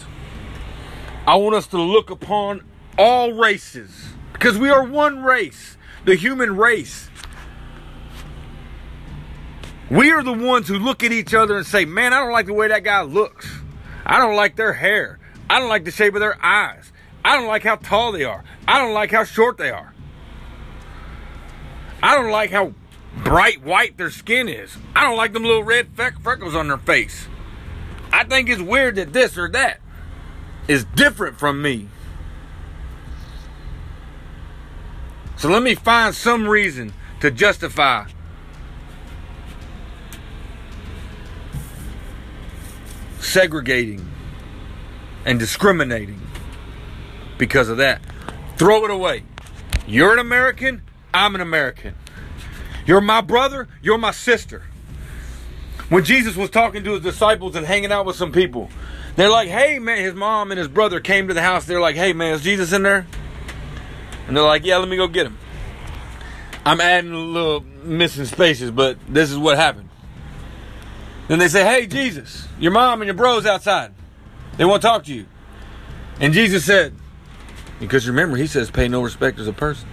[1.27, 2.63] I want us to look upon
[2.97, 7.09] all races because we are one race, the human race.
[9.89, 12.47] We are the ones who look at each other and say, Man, I don't like
[12.47, 13.49] the way that guy looks.
[14.05, 15.19] I don't like their hair.
[15.49, 16.91] I don't like the shape of their eyes.
[17.23, 18.43] I don't like how tall they are.
[18.67, 19.93] I don't like how short they are.
[22.03, 22.73] I don't like how
[23.23, 24.77] bright white their skin is.
[24.95, 27.27] I don't like them little red freckles on their face.
[28.15, 29.81] I think it's weird that this or that
[30.69, 31.89] is different from me.
[35.35, 38.07] So let me find some reason to justify
[43.19, 44.09] segregating
[45.25, 46.21] and discriminating
[47.37, 48.01] because of that.
[48.55, 49.23] Throw it away.
[49.87, 51.95] You're an American, I'm an American.
[52.85, 54.63] You're my brother, you're my sister.
[55.89, 58.69] When Jesus was talking to his disciples and hanging out with some people,
[59.15, 61.65] they're like, hey man, his mom and his brother came to the house.
[61.65, 63.05] They're like, hey man, is Jesus in there?
[64.27, 65.37] And they're like, yeah, let me go get him.
[66.65, 69.89] I'm adding a little missing spaces, but this is what happened.
[71.27, 73.93] Then they say, hey, Jesus, your mom and your bro's outside.
[74.57, 75.25] They want to talk to you.
[76.19, 76.93] And Jesus said,
[77.79, 79.91] because remember, he says, pay no respect respecters of persons.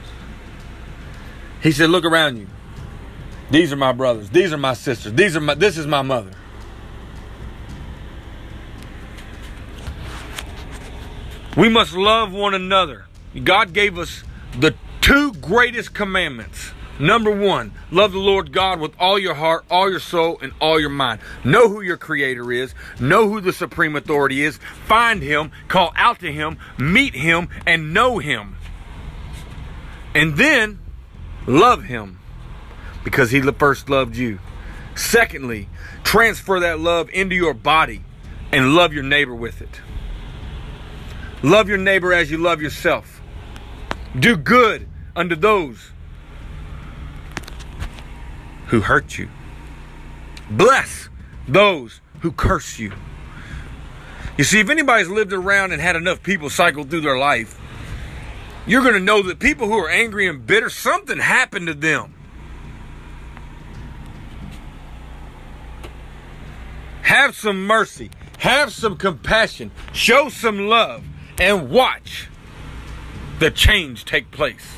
[1.62, 2.48] He said, look around you.
[3.52, 4.30] These are my brothers.
[4.30, 5.12] These are my sisters.
[5.12, 6.30] These are my this is my mother.
[11.54, 13.04] We must love one another.
[13.44, 14.24] God gave us
[14.58, 16.70] the two greatest commandments.
[16.98, 20.80] Number one, love the Lord God with all your heart, all your soul, and all
[20.80, 21.20] your mind.
[21.44, 22.74] Know who your creator is.
[22.98, 24.58] Know who the supreme authority is.
[24.86, 28.56] Find him, call out to him, meet him, and know him.
[30.14, 30.78] And then
[31.46, 32.18] love him
[33.04, 34.38] because he first loved you.
[34.94, 35.68] Secondly,
[36.04, 38.02] transfer that love into your body
[38.52, 39.80] and love your neighbor with it.
[41.42, 43.20] Love your neighbor as you love yourself.
[44.18, 44.86] Do good
[45.16, 45.90] unto those
[48.66, 49.28] who hurt you.
[50.50, 51.08] Bless
[51.48, 52.92] those who curse you.
[54.38, 57.58] You see, if anybody's lived around and had enough people cycle through their life,
[58.66, 62.14] you're going to know that people who are angry and bitter, something happened to them.
[67.12, 68.10] Have some mercy.
[68.38, 69.70] Have some compassion.
[69.92, 71.04] Show some love.
[71.38, 72.28] And watch
[73.38, 74.76] the change take place.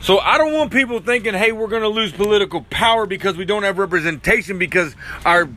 [0.00, 3.44] So I don't want people thinking, hey, we're going to lose political power because we
[3.44, 5.48] don't have representation because our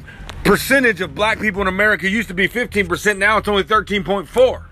[0.43, 4.65] percentage of black people in America used to be 15%, now it's only 13.4.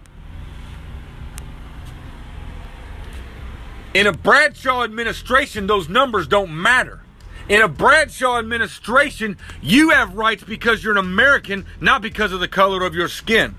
[3.96, 7.03] In a Bradshaw administration, those numbers don't matter.
[7.50, 12.48] In a Bradshaw administration, you have rights because you're an American, not because of the
[12.48, 13.56] color of your skin.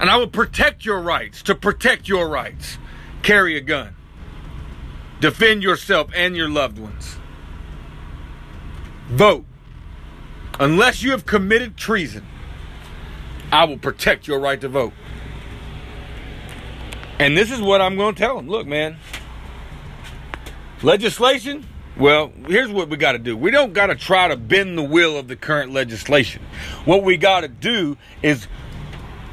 [0.00, 1.42] And I will protect your rights.
[1.42, 2.78] To protect your rights,
[3.22, 3.94] carry a gun.
[5.20, 7.16] Defend yourself and your loved ones.
[9.08, 9.44] Vote.
[10.58, 12.26] Unless you have committed treason,
[13.52, 14.92] I will protect your right to vote.
[17.18, 18.48] And this is what I'm going to tell them.
[18.48, 18.96] Look, man,
[20.82, 21.66] legislation,
[21.96, 23.36] well, here's what we got to do.
[23.36, 26.42] We don't got to try to bend the will of the current legislation.
[26.84, 28.46] What we got to do is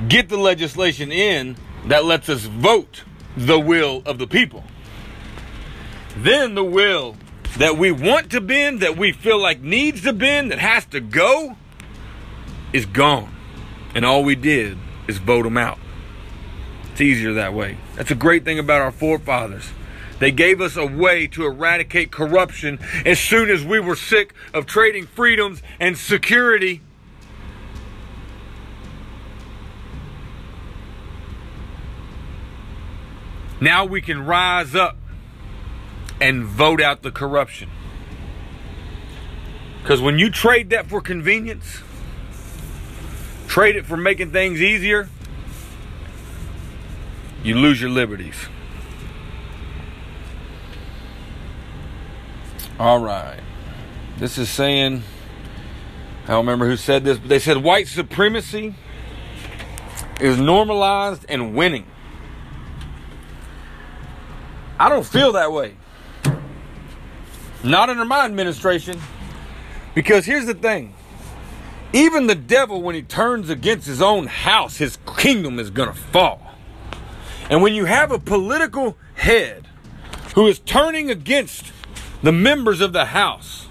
[0.07, 3.03] get the legislation in that lets us vote
[3.35, 4.63] the will of the people.
[6.17, 7.15] Then the will
[7.57, 10.99] that we want to bend, that we feel like needs to bend, that has to
[10.99, 11.55] go,
[12.73, 13.33] is gone.
[13.95, 14.77] And all we did
[15.07, 15.79] is vote them out.
[16.91, 17.77] It's easier that way.
[17.95, 19.69] That's a great thing about our forefathers.
[20.19, 24.65] They gave us a way to eradicate corruption as soon as we were sick of
[24.65, 26.81] trading freedoms and security.
[33.59, 34.97] Now we can rise up
[36.19, 37.69] and vote out the corruption.
[39.81, 41.81] Because when you trade that for convenience,
[43.47, 45.09] trade it for making things easier,
[47.43, 48.35] you lose your liberties.
[52.79, 53.39] All right.
[54.17, 55.03] This is saying,
[56.25, 58.75] I don't remember who said this, but they said white supremacy
[60.19, 61.87] is normalized and winning.
[64.79, 65.75] I don't feel that way.
[67.63, 68.99] Not under my administration.
[69.95, 70.93] Because here's the thing
[71.93, 75.95] even the devil, when he turns against his own house, his kingdom is going to
[75.95, 76.41] fall.
[77.49, 79.67] And when you have a political head
[80.35, 81.71] who is turning against
[82.23, 83.67] the members of the house,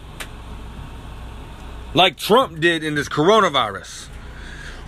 [1.94, 4.06] like Trump did in this coronavirus,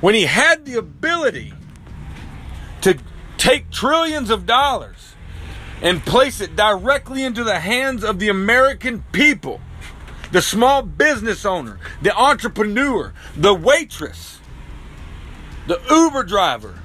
[0.01, 1.53] when he had the ability
[2.83, 2.99] to
[3.37, 5.15] take trillions of dollars
[5.83, 9.61] and place it directly into the hands of the American people,
[10.33, 14.41] the small business owner, the entrepreneur, the waitress,
[15.67, 16.79] the Uber driver,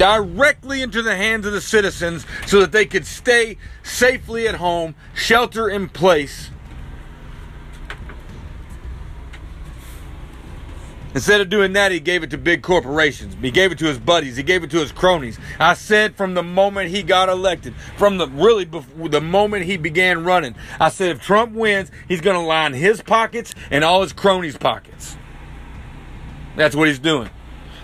[0.00, 4.94] directly into the hands of the citizens so that they could stay safely at home,
[5.14, 6.50] shelter in place.
[11.12, 13.36] Instead of doing that, he gave it to big corporations.
[13.42, 14.38] He gave it to his buddies.
[14.38, 15.38] He gave it to his cronies.
[15.58, 20.24] I said from the moment he got elected, from the really the moment he began
[20.24, 24.14] running, I said if Trump wins, he's going to line his pockets and all his
[24.14, 25.18] cronies' pockets.
[26.56, 27.28] That's what he's doing.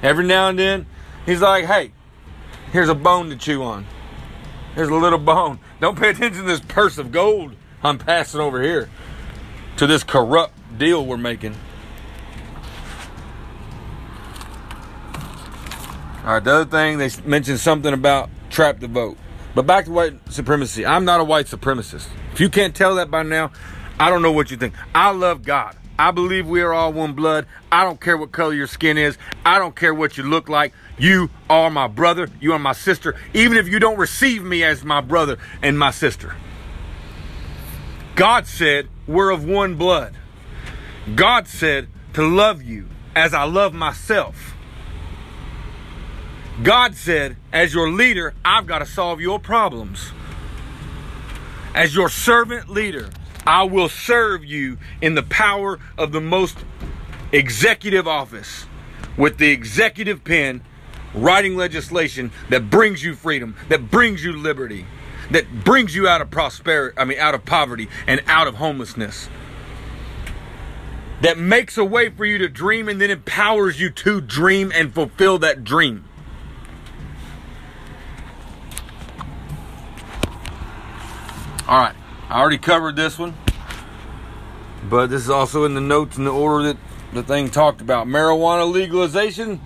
[0.03, 0.87] Every now and then,
[1.27, 1.93] he's like, hey,
[2.73, 3.87] here's a bone to chew on.
[4.75, 5.59] Here's a little bone.
[5.81, 8.89] Don't pay attention to this purse of gold I'm passing over here
[9.77, 11.55] to this corrupt deal we're making.
[16.25, 19.17] All right, the other thing, they mentioned something about trap the vote.
[19.55, 20.85] But back to white supremacy.
[20.85, 22.09] I'm not a white supremacist.
[22.33, 23.53] If you can't tell that by now,
[23.99, 24.75] I don't know what you think.
[24.95, 25.77] I love God.
[25.99, 27.47] I believe we are all one blood.
[27.73, 29.17] I don't care what color your skin is.
[29.45, 30.73] I don't care what you look like.
[30.99, 32.29] You are my brother.
[32.41, 33.15] You are my sister.
[33.35, 36.35] Even if you don't receive me as my brother and my sister.
[38.15, 40.15] God said we're of one blood.
[41.15, 44.55] God said to love you as I love myself.
[46.63, 50.11] God said, as your leader, I've got to solve your problems.
[51.75, 53.11] As your servant leader,
[53.47, 56.59] I will serve you in the power of the most
[57.33, 58.67] executive office
[59.17, 60.63] with the executive pen
[61.15, 64.87] writing legislation that brings you freedom, that brings you liberty,
[65.31, 69.29] that brings you out of prosperity, I mean out of poverty and out of homelessness.
[71.23, 74.93] That makes a way for you to dream and then empowers you to dream and
[74.93, 76.05] fulfill that dream.
[81.67, 81.97] All right,
[82.29, 83.37] I already covered this one,
[84.91, 86.77] but this is also in the notes in the order that
[87.13, 89.61] the thing talked about marijuana legalization.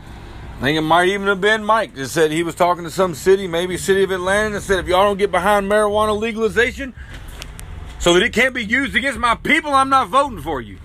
[0.58, 3.14] I think it might even have been Mike that said he was talking to some
[3.14, 6.92] city, maybe city of Atlanta, and said if y'all don't get behind marijuana legalization
[7.98, 10.78] so that it can't be used against my people, I'm not voting for you.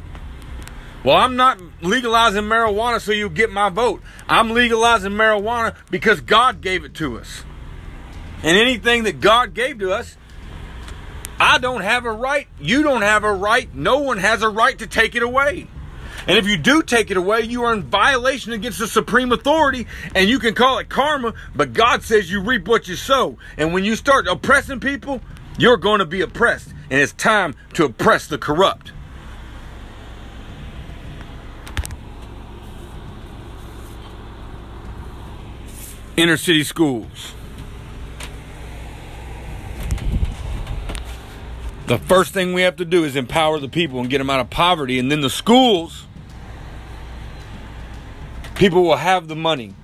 [1.04, 4.02] Well, I'm not legalizing marijuana so you get my vote.
[4.30, 7.44] I'm legalizing marijuana because God gave it to us.
[8.44, 10.16] And anything that God gave to us,
[11.40, 12.48] I don't have a right.
[12.60, 13.74] You don't have a right.
[13.74, 15.68] No one has a right to take it away.
[16.28, 19.86] And if you do take it away, you are in violation against the supreme authority,
[20.16, 23.38] and you can call it karma, but God says you reap what you sow.
[23.58, 25.22] And when you start oppressing people,
[25.58, 26.70] you're going to be oppressed.
[26.90, 28.92] And it's time to oppress the corrupt.
[36.18, 37.35] inner city schools.
[41.88, 44.40] The first thing we have to do is empower the people and get them out
[44.40, 44.98] of poverty.
[44.98, 46.08] And then the schools,
[48.56, 49.76] people will have the money.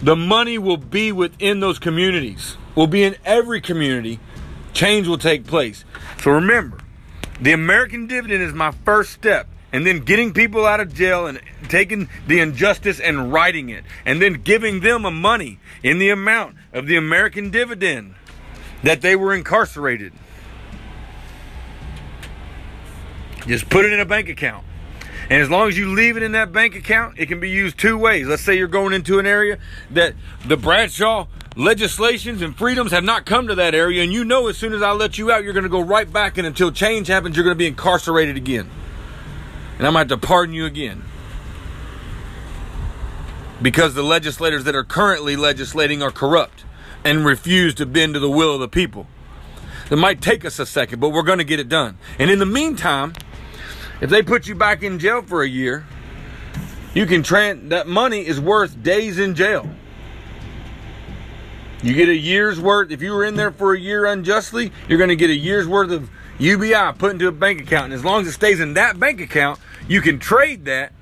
[0.00, 4.20] The money will be within those communities, will be in every community.
[4.72, 5.84] Change will take place.
[6.22, 6.78] So remember,
[7.40, 9.48] the American dividend is my first step.
[9.70, 13.84] And then getting people out of jail and taking the injustice and writing it.
[14.06, 18.14] And then giving them a money in the amount of the American dividend
[18.82, 20.12] that they were incarcerated.
[23.48, 24.64] Just put it in a bank account.
[25.30, 27.78] And as long as you leave it in that bank account, it can be used
[27.78, 28.26] two ways.
[28.26, 29.58] Let's say you're going into an area
[29.90, 31.26] that the Bradshaw
[31.56, 34.80] legislations and freedoms have not come to that area, and you know as soon as
[34.80, 37.44] I let you out, you're going to go right back, and until change happens, you're
[37.44, 38.70] going to be incarcerated again.
[39.78, 41.04] And I'm going to have to pardon you again.
[43.60, 46.64] Because the legislators that are currently legislating are corrupt
[47.04, 49.06] and refuse to bend to the will of the people.
[49.90, 51.98] It might take us a second, but we're going to get it done.
[52.18, 53.14] And in the meantime,
[54.00, 55.86] if they put you back in jail for a year,
[56.94, 59.68] you can trans that money is worth days in jail.
[61.82, 62.90] You get a year's worth.
[62.90, 65.68] If you were in there for a year unjustly, you're going to get a year's
[65.68, 67.86] worth of UBI put into a bank account.
[67.86, 70.92] And as long as it stays in that bank account, you can trade that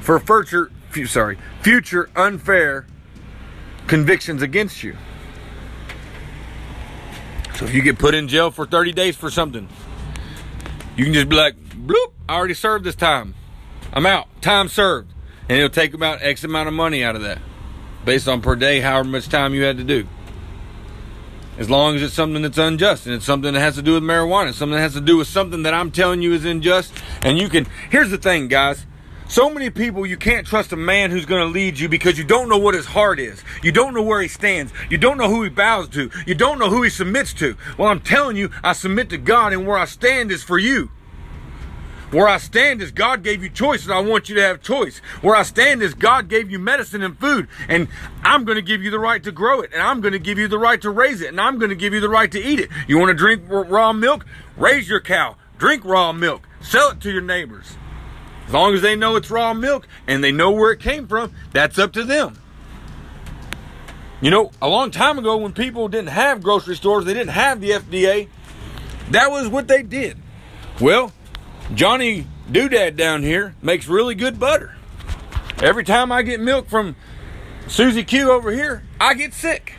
[0.00, 0.70] for future,
[1.06, 2.86] sorry, future unfair
[3.86, 4.96] convictions against you.
[7.56, 9.68] So if you get put in jail for 30 days for something,
[10.96, 11.54] you can just be like,
[11.86, 13.34] bloop, I already served this time.
[13.92, 14.28] I'm out.
[14.42, 15.12] Time served.
[15.48, 17.38] And it'll take about X amount of money out of that
[18.04, 20.06] based on per day, however much time you had to do.
[21.56, 24.02] As long as it's something that's unjust and it's something that has to do with
[24.02, 26.92] marijuana, something that has to do with something that I'm telling you is unjust.
[27.22, 28.86] And you can, here's the thing, guys.
[29.28, 32.24] So many people, you can't trust a man who's going to lead you because you
[32.24, 33.42] don't know what his heart is.
[33.62, 34.72] You don't know where he stands.
[34.90, 36.10] You don't know who he bows to.
[36.26, 37.56] You don't know who he submits to.
[37.78, 40.90] Well, I'm telling you, I submit to God, and where I stand is for you.
[42.10, 44.98] Where I stand is God gave you choice, and I want you to have choice.
[45.20, 47.88] Where I stand is God gave you medicine and food, and
[48.22, 50.38] I'm going to give you the right to grow it, and I'm going to give
[50.38, 52.40] you the right to raise it, and I'm going to give you the right to
[52.40, 52.70] eat it.
[52.86, 54.24] You want to drink raw milk?
[54.56, 55.36] Raise your cow.
[55.58, 56.46] Drink raw milk.
[56.60, 57.76] Sell it to your neighbors.
[58.46, 61.32] As long as they know it's raw milk and they know where it came from,
[61.52, 62.38] that's up to them.
[64.20, 67.60] You know, a long time ago when people didn't have grocery stores, they didn't have
[67.60, 68.28] the FDA,
[69.10, 70.16] that was what they did.
[70.80, 71.12] Well,
[71.72, 74.76] Johnny Doodad down here makes really good butter.
[75.62, 76.94] Every time I get milk from
[77.68, 79.74] Susie Q over here, I get sick.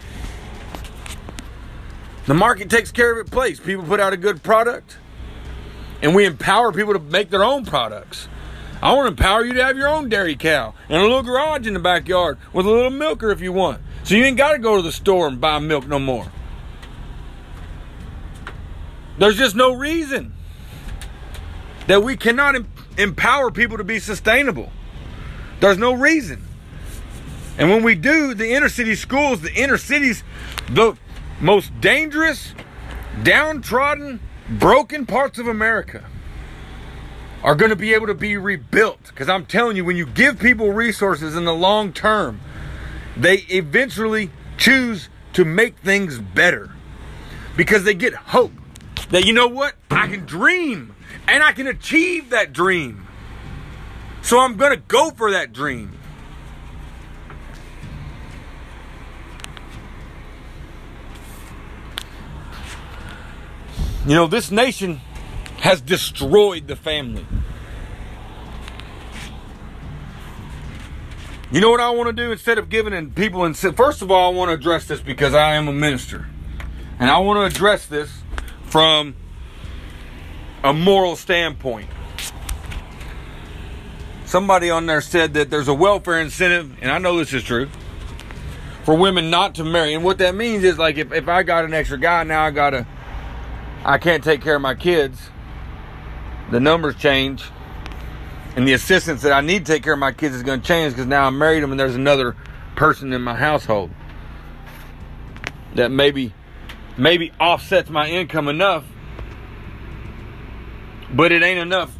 [2.26, 3.60] The market takes care of its place.
[3.60, 4.98] People put out a good product,
[6.02, 8.28] and we empower people to make their own products.
[8.82, 11.68] I want to empower you to have your own dairy cow and a little garage
[11.68, 13.82] in the backyard with a little milker if you want.
[14.04, 16.32] So you ain't got to go to the store and buy milk no more.
[19.20, 20.34] There's just no reason
[21.88, 22.68] that we cannot em-
[22.98, 24.72] empower people to be sustainable.
[25.60, 26.44] There's no reason.
[27.58, 30.24] And when we do, the inner city schools, the inner cities,
[30.70, 30.98] the
[31.40, 32.54] most dangerous,
[33.24, 34.20] downtrodden,
[34.50, 36.04] broken parts of America
[37.44, 39.00] are going to be able to be rebuilt.
[39.08, 42.42] Because I'm telling you, when you give people resources in the long term,
[43.16, 46.72] they eventually choose to make things better
[47.56, 48.52] because they get hope
[49.12, 50.95] that, you know what, I can dream
[51.28, 53.06] and I can achieve that dream.
[54.22, 55.92] So I'm going to go for that dream.
[64.08, 65.02] You know, this nation
[65.58, 67.26] has destroyed the family.
[71.52, 74.34] You know what I want to do instead of giving people and first of all
[74.34, 76.28] I want to address this because I am a minister.
[77.00, 78.12] And I want to address this
[78.64, 79.16] from
[80.66, 81.88] a moral standpoint.
[84.26, 87.70] Somebody on there said that there's a welfare incentive, and I know this is true,
[88.84, 89.94] for women not to marry.
[89.94, 92.50] And what that means is like if, if I got an extra guy, now I
[92.50, 92.88] gotta
[93.84, 95.30] I can't take care of my kids.
[96.50, 97.44] The numbers change.
[98.56, 100.66] And the assistance that I need to take care of my kids is going to
[100.66, 102.36] change because now I married them and there's another
[102.76, 103.92] person in my household
[105.76, 106.34] that maybe
[106.98, 108.86] maybe offsets my income enough
[111.14, 111.96] but it ain't enough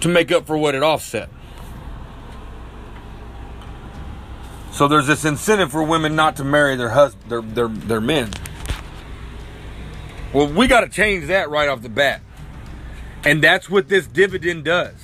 [0.00, 1.28] to make up for what it offset.
[4.72, 8.30] So there's this incentive for women not to marry their husband, their, their, their men.
[10.34, 12.20] Well, we got to change that right off the bat.
[13.24, 14.94] And that's what this dividend does.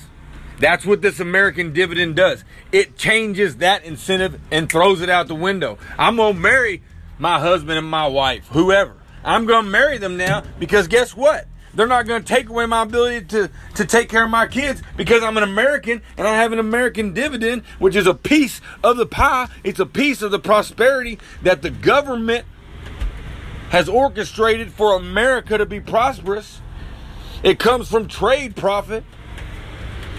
[0.59, 2.45] That's what this American dividend does.
[2.71, 5.79] It changes that incentive and throws it out the window.
[5.99, 6.83] I'm going to marry
[7.19, 8.95] my husband and my wife, whoever.
[9.25, 11.47] I'm going to marry them now because guess what?
[11.75, 14.83] They're not going to take away my ability to, to take care of my kids
[14.97, 18.97] because I'm an American and I have an American dividend, which is a piece of
[18.97, 19.49] the pie.
[19.65, 22.45] It's a piece of the prosperity that the government
[23.71, 26.61] has orchestrated for America to be prosperous.
[27.43, 29.05] It comes from trade profit.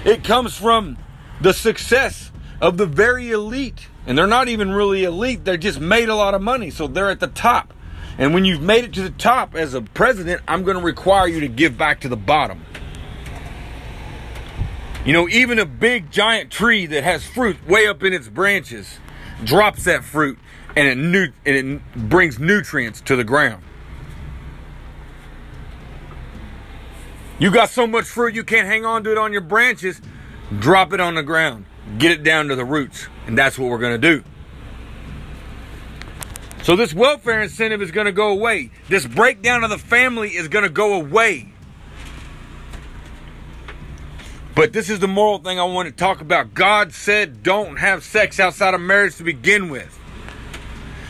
[0.03, 0.97] It comes from
[1.39, 3.87] the success of the very elite.
[4.07, 6.69] And they're not even really elite, they're just made a lot of money.
[6.71, 7.73] So they're at the top.
[8.17, 11.27] And when you've made it to the top as a president, I'm going to require
[11.27, 12.63] you to give back to the bottom.
[15.05, 18.99] You know, even a big giant tree that has fruit way up in its branches
[19.43, 20.39] drops that fruit
[20.75, 23.63] and it, nu- and it brings nutrients to the ground.
[27.39, 30.01] You got so much fruit you can't hang on to it on your branches,
[30.59, 31.65] drop it on the ground,
[31.97, 34.23] get it down to the roots, and that's what we're going to do.
[36.63, 38.71] So this welfare incentive is going to go away.
[38.87, 41.49] This breakdown of the family is going to go away.
[44.55, 46.53] But this is the moral thing I want to talk about.
[46.53, 49.99] God said don't have sex outside of marriage to begin with.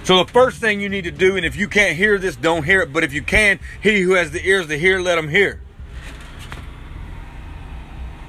[0.04, 2.64] So the first thing you need to do, and if you can't hear this, don't
[2.64, 2.92] hear it.
[2.92, 5.62] But if you can, he who has the ears to hear, let him hear.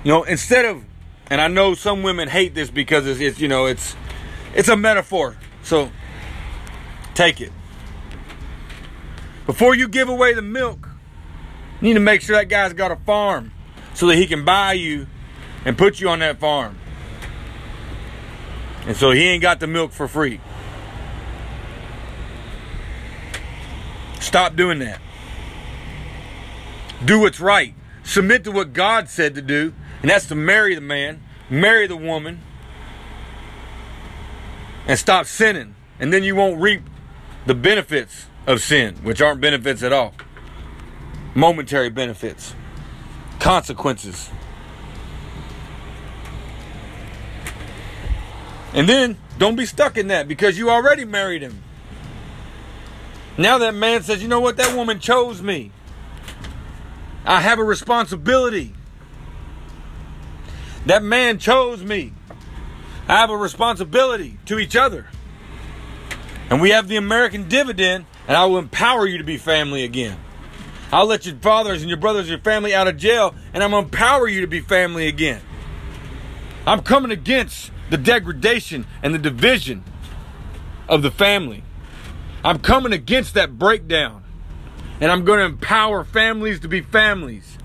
[0.04, 0.84] You know, instead of,
[1.30, 3.96] and I know some women hate this because it's, it's you know, it's,
[4.54, 5.38] it's a metaphor.
[5.62, 5.90] So
[7.14, 7.52] take it.
[9.46, 10.88] Before you give away the milk,
[11.80, 13.52] you need to make sure that guy's got a farm
[13.92, 15.06] so that he can buy you
[15.64, 16.78] and put you on that farm.
[18.86, 20.40] And so he ain't got the milk for free.
[24.20, 25.00] Stop doing that.
[27.04, 27.74] Do what's right.
[28.02, 31.96] Submit to what God said to do, and that's to marry the man, marry the
[31.96, 32.40] woman,
[34.86, 35.74] and stop sinning.
[35.98, 36.82] And then you won't reap
[37.46, 40.14] the benefits of sin, which aren't benefits at all.
[41.34, 42.54] Momentary benefits,
[43.40, 44.30] consequences.
[48.72, 51.62] And then don't be stuck in that because you already married him.
[53.36, 55.72] Now that man says, you know what, that woman chose me.
[57.24, 58.74] I have a responsibility.
[60.86, 62.12] That man chose me.
[63.08, 65.06] I have a responsibility to each other.
[66.50, 70.18] And we have the American dividend, and I will empower you to be family again.
[70.92, 73.70] I'll let your fathers and your brothers and your family out of jail, and I'm
[73.70, 75.40] going to empower you to be family again.
[76.66, 79.84] I'm coming against the degradation and the division
[80.88, 81.64] of the family.
[82.44, 84.24] I'm coming against that breakdown.
[85.00, 87.58] And I'm going to empower families to be families.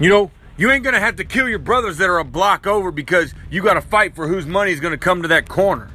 [0.00, 2.66] You know, you ain't going to have to kill your brothers that are a block
[2.66, 5.48] over because you got to fight for whose money is going to come to that
[5.48, 5.90] corner.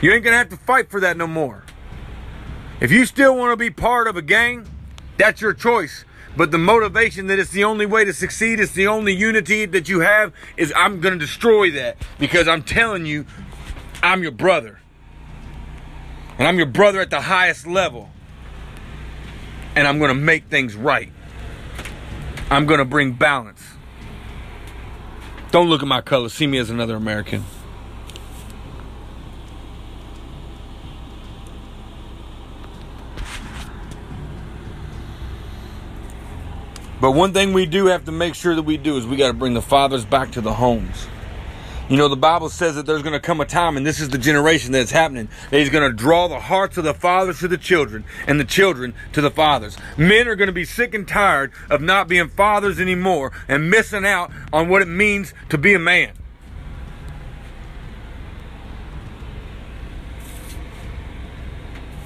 [0.00, 1.64] You ain't to have to fight for that no more.
[2.80, 4.66] If you still want to be part of a gang,
[5.16, 6.04] that's your choice.
[6.36, 9.88] But the motivation that it's the only way to succeed, it's the only unity that
[9.88, 13.24] you have, is I'm to destroy that because I'm telling you,
[14.02, 14.80] I'm your brother.
[16.38, 18.10] And I'm your brother at the highest level.
[19.74, 21.10] And I'm to make things right.
[22.50, 23.62] I'm to bring balance.
[25.50, 26.28] Don't look at my color.
[26.28, 27.44] See me as another American.
[37.00, 39.28] But one thing we do have to make sure that we do is we got
[39.28, 41.06] to bring the fathers back to the homes.
[41.88, 44.08] You know, the Bible says that there's going to come a time, and this is
[44.08, 47.48] the generation that's happening, that He's going to draw the hearts of the fathers to
[47.48, 49.76] the children and the children to the fathers.
[49.96, 54.04] Men are going to be sick and tired of not being fathers anymore and missing
[54.04, 56.12] out on what it means to be a man.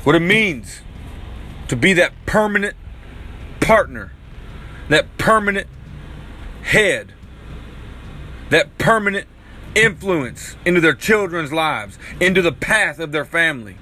[0.04, 0.82] What it means
[1.68, 2.76] to be that permanent
[3.60, 4.12] partner,
[4.90, 5.68] that permanent
[6.62, 7.14] head,
[8.50, 9.26] that permanent
[9.74, 13.76] influence into their children's lives, into the path of their family.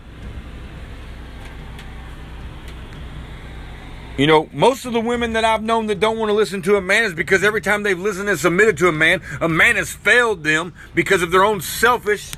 [4.18, 6.76] You know, most of the women that I've known that don't want to listen to
[6.76, 9.76] a man is because every time they've listened and submitted to a man, a man
[9.76, 12.32] has failed them because of their own selfish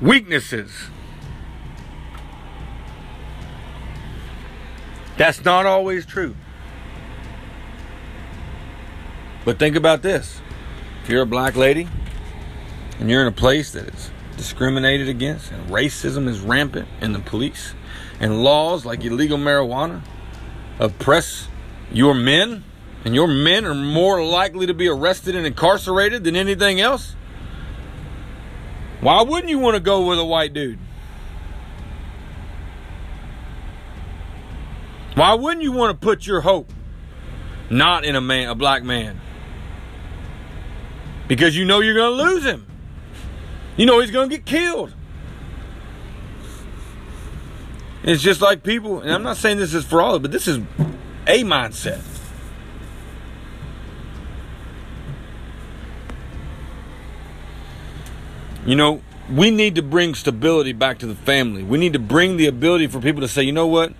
[0.00, 0.72] weaknesses.
[5.16, 6.34] That's not always true.
[9.44, 10.40] But think about this
[11.02, 11.88] if you're a black lady
[12.98, 17.18] and you're in a place that is discriminated against and racism is rampant in the
[17.18, 17.74] police
[18.20, 20.00] and laws like illegal marijuana
[20.78, 21.48] oppress
[21.92, 22.64] your men
[23.04, 27.16] and your men are more likely to be arrested and incarcerated than anything else,
[29.00, 30.78] why wouldn't you want to go with a white dude?
[35.14, 36.72] Why wouldn't you want to put your hope
[37.68, 39.20] not in a man, a black man?
[41.28, 42.66] Because you know you're going to lose him.
[43.76, 44.92] You know he's going to get killed.
[48.02, 50.32] It's just like people, and I'm not saying this is for all of it, but
[50.32, 50.58] this is
[51.26, 52.02] a mindset.
[58.66, 61.62] You know, we need to bring stability back to the family.
[61.62, 63.92] We need to bring the ability for people to say, you know what?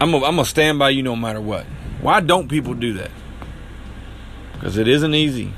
[0.00, 1.64] I'm going to stand by you no matter what.
[2.00, 3.10] Why don't people do that?
[4.52, 5.52] Because it isn't easy.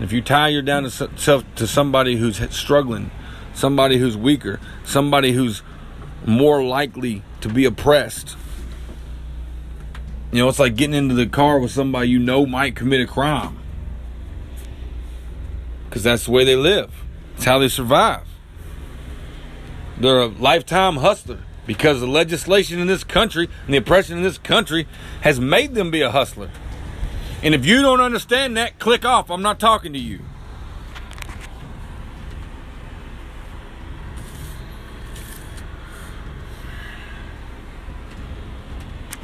[0.00, 3.10] If you tie your down to, to somebody who's struggling,
[3.54, 5.62] somebody who's weaker, somebody who's
[6.26, 8.36] more likely to be oppressed,
[10.32, 13.06] you know, it's like getting into the car with somebody you know might commit a
[13.06, 13.58] crime.
[15.88, 16.92] Because that's the way they live,
[17.36, 18.26] it's how they survive.
[19.98, 24.36] They're a lifetime hustler because the legislation in this country and the oppression in this
[24.36, 24.86] country
[25.22, 26.50] has made them be a hustler.
[27.42, 29.30] And if you don't understand that, click off.
[29.30, 30.20] I'm not talking to you.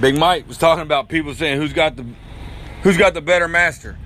[0.02, 2.04] Big Mike was talking about people saying who's got the
[2.82, 3.96] who's got the better master.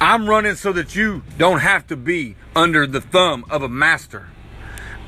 [0.00, 4.28] I'm running so that you don't have to be under the thumb of a master.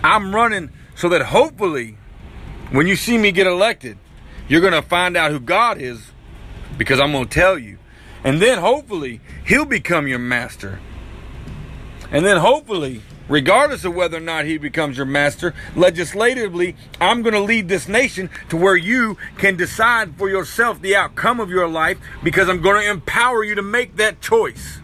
[0.05, 1.97] I'm running so that hopefully
[2.70, 3.99] when you see me get elected,
[4.47, 6.12] you're going to find out who God is
[6.76, 7.78] because I'm going to tell you.
[8.25, 10.79] And then hopefully he'll become your master.
[12.11, 17.35] And then hopefully, regardless of whether or not he becomes your master, legislatively, I'm going
[17.35, 21.68] to lead this nation to where you can decide for yourself the outcome of your
[21.68, 24.79] life because I'm going to empower you to make that choice.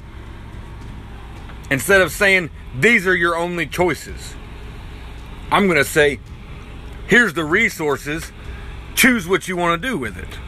[1.70, 4.34] Instead of saying, these are your only choices,
[5.50, 6.20] I'm going to say,
[7.06, 8.32] Here's the resources.
[8.96, 10.38] Choose what you want to do with it.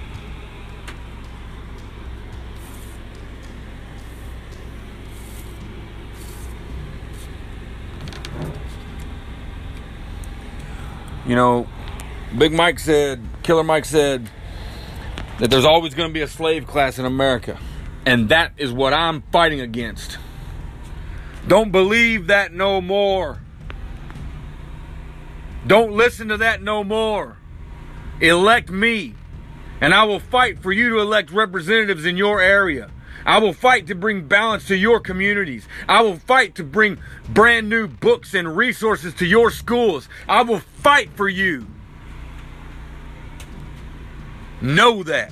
[11.29, 11.68] You know,
[12.39, 14.31] Big Mike said, Killer Mike said
[15.39, 17.59] that there's always going to be a slave class in America.
[18.07, 20.16] And that is what I'm fighting against.
[21.47, 23.41] Don't believe that no more.
[25.66, 27.37] Don't listen to that no more.
[28.22, 29.14] Elect me,
[29.83, 32.91] and I will fight for you to elect representatives in your area.
[33.29, 35.68] I will fight to bring balance to your communities.
[35.87, 36.99] I will fight to bring
[37.29, 40.09] brand new books and resources to your schools.
[40.26, 41.66] I will fight for you.
[44.62, 45.31] Know that.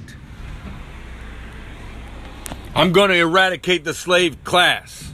[2.74, 5.10] I'm going to eradicate the slave class.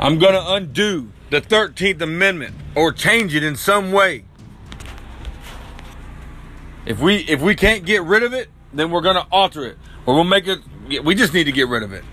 [0.00, 4.24] I'm going to undo the 13th Amendment or change it in some way.
[6.84, 9.78] If we if we can't get rid of it, then we're going to alter it
[10.04, 12.04] or we'll make it we just need to get rid of it.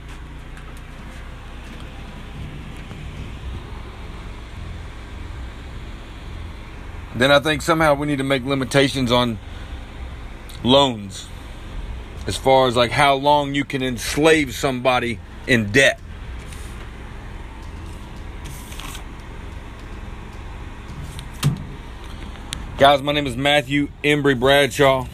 [7.15, 9.38] Then I think somehow we need to make limitations on
[10.63, 11.28] loans
[12.26, 15.99] as far as like how long you can enslave somebody in debt.
[22.80, 25.05] Guys, my name is Matthew Embry Bradshaw.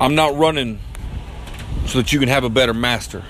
[0.00, 0.80] I'm not running
[1.86, 3.24] so that you can have a better master.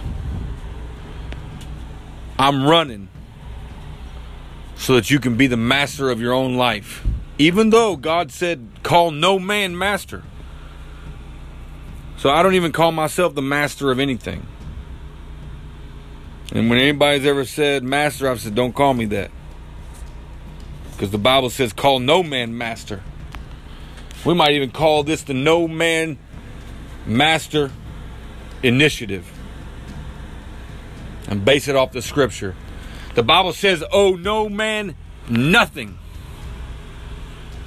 [2.39, 3.09] I'm running
[4.77, 7.07] so that you can be the master of your own life.
[7.39, 10.23] Even though God said, call no man master.
[12.17, 14.47] So I don't even call myself the master of anything.
[16.53, 19.31] And when anybody's ever said master, I've said, don't call me that.
[20.93, 23.03] Because the Bible says, call no man master.
[24.25, 26.19] We might even call this the no man
[27.09, 27.73] master
[28.63, 29.31] initiative
[31.29, 32.55] and base it off the scripture.
[33.15, 34.95] The Bible says, owe no man
[35.29, 35.99] nothing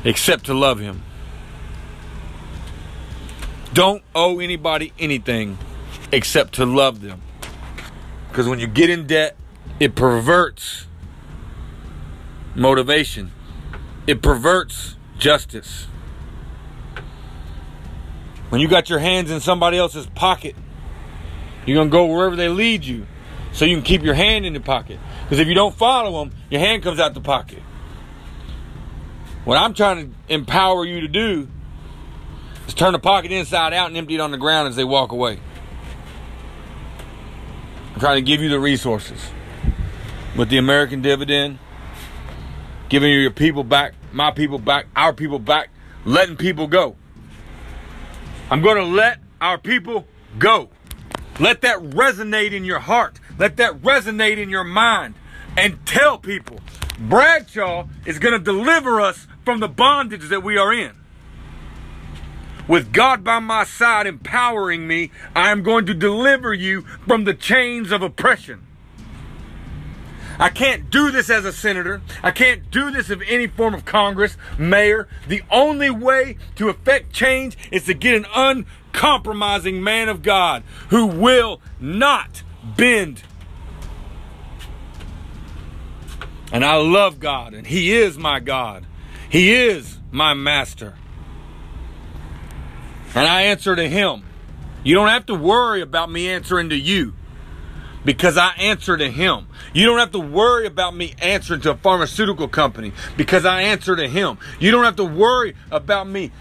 [0.03, 1.03] except to love him.
[3.73, 5.57] Don't owe anybody anything
[6.11, 7.21] except to love them.
[8.29, 9.35] Because when you get in debt,
[9.79, 10.87] it perverts
[12.55, 13.31] motivation,
[14.07, 15.87] it perverts justice.
[18.52, 20.58] When you got your hands in somebody else's pocket,
[21.66, 23.08] you're going to go wherever they lead you
[23.54, 24.99] so you can keep your hand in the pocket.
[25.24, 27.60] Because if you don't follow them, your hand comes out the pocket.
[29.45, 31.47] What I'm trying to empower you to do
[32.68, 35.14] is turn the pocket inside out and empty it on the ground as they walk
[35.14, 35.39] away.
[37.93, 39.32] I'm trying to give you the resources
[40.36, 41.58] with the American dividend,
[42.89, 45.70] giving you your people back, my people back, our people back,
[46.04, 46.97] letting people go.
[48.52, 50.06] I'm going to let our people
[50.38, 50.70] go.
[51.39, 53.18] Let that resonate in your heart.
[53.39, 55.16] Let that resonate in your mind.
[55.56, 56.60] And tell people
[56.99, 60.91] Bradshaw is going to deliver us from the bondage that we are in.
[62.68, 67.34] With God by my side empowering me, I am going to deliver you from the
[67.34, 68.68] chains of oppression.
[70.39, 72.01] I can't do this as a senator.
[72.23, 75.07] I can't do this of any form of Congress, mayor.
[75.27, 81.05] The only way to effect change is to get an uncompromising man of God who
[81.05, 83.23] will not bend.
[86.51, 88.86] And I love God, and He is my God.
[89.29, 90.95] He is my master.
[93.15, 94.23] And I answer to Him.
[94.84, 97.13] You don't have to worry about me answering to you
[98.04, 99.47] because I answer to him.
[99.74, 103.95] You don't have to worry about me answering to a pharmaceutical company because I answer
[103.95, 104.38] to him.
[104.60, 106.32] You don't have to worry about me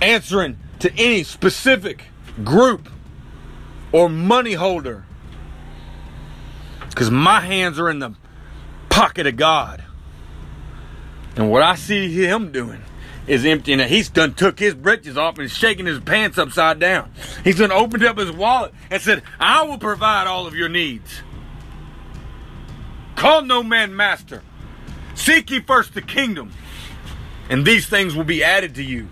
[0.00, 2.04] answering to any specific
[2.42, 2.88] group
[3.92, 5.04] or money holder
[6.88, 8.14] because my hands are in the
[8.88, 9.84] pocket of God.
[11.36, 12.82] And what I see him doing
[13.26, 13.88] is emptying it.
[13.88, 17.12] He's done took his britches off and shaking his pants upside down.
[17.42, 21.22] He's done opened up his wallet and said, I will provide all of your needs.
[23.16, 24.42] Call no man master.
[25.14, 26.52] Seek ye first the kingdom,
[27.48, 29.08] and these things will be added to you.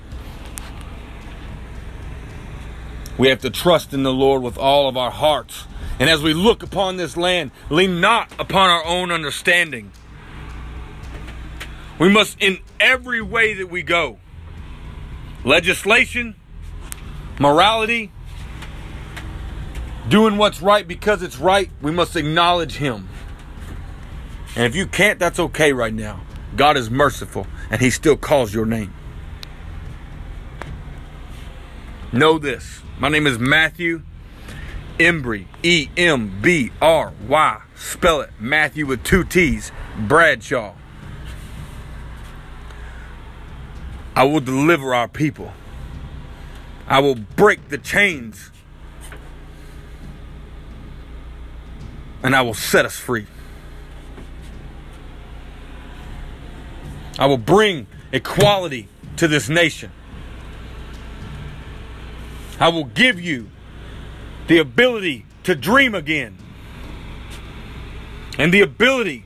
[3.17, 5.67] We have to trust in the Lord with all of our hearts.
[6.01, 9.93] And as we look upon this land, lean not upon our own understanding
[11.99, 14.19] we must, in every way that we go,
[15.45, 16.35] legislation,
[17.39, 18.11] morality,
[20.09, 23.09] doing what's right because it's right, we must acknowledge Him.
[24.55, 26.21] And if you can't, that's okay right now.
[26.57, 28.93] God is merciful and He still calls your name.
[32.13, 32.83] Know this.
[32.99, 34.03] My name is Matthew
[34.99, 37.63] Embry, E M B R Y.
[37.75, 40.75] Spell it Matthew with two T's, Bradshaw.
[44.15, 45.53] I will deliver our people.
[46.87, 48.51] I will break the chains.
[52.23, 53.27] And I will set us free.
[57.19, 59.91] I will bring equality to this nation.
[62.61, 63.49] I will give you
[64.47, 66.39] the ability to dream again
[68.39, 69.25] and the ability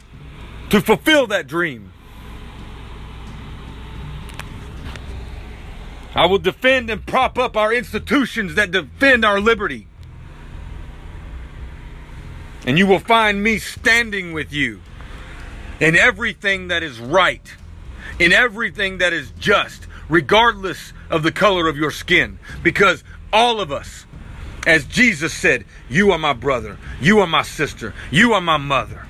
[0.71, 1.93] to fulfill that dream.
[6.17, 9.87] I will defend and prop up our institutions that defend our liberty.
[12.67, 14.81] And you will find me standing with you
[15.79, 17.55] in everything that is right,
[18.19, 22.39] in everything that is just, regardless of the color of your skin.
[22.63, 24.07] Because all of us,
[24.67, 29.06] as Jesus said, you are my brother, you are my sister, you are my mother.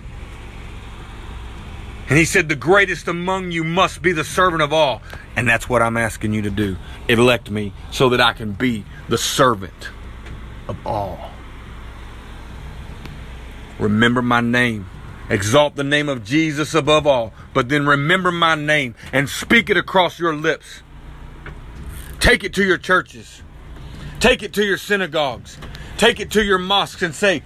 [2.08, 5.02] And he said, The greatest among you must be the servant of all.
[5.34, 6.76] And that's what I'm asking you to do.
[7.08, 9.90] Elect me so that I can be the servant
[10.68, 11.30] of all.
[13.78, 14.86] Remember my name.
[15.28, 17.32] Exalt the name of Jesus above all.
[17.52, 20.82] But then remember my name and speak it across your lips.
[22.20, 23.42] Take it to your churches.
[24.20, 25.58] Take it to your synagogues.
[25.96, 27.42] Take it to your mosques and say,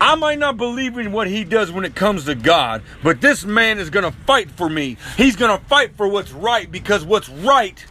[0.00, 3.44] I might not believe in what he does when it comes to God, but this
[3.44, 4.96] man is going to fight for me.
[5.16, 7.84] He's going to fight for what's right because what's right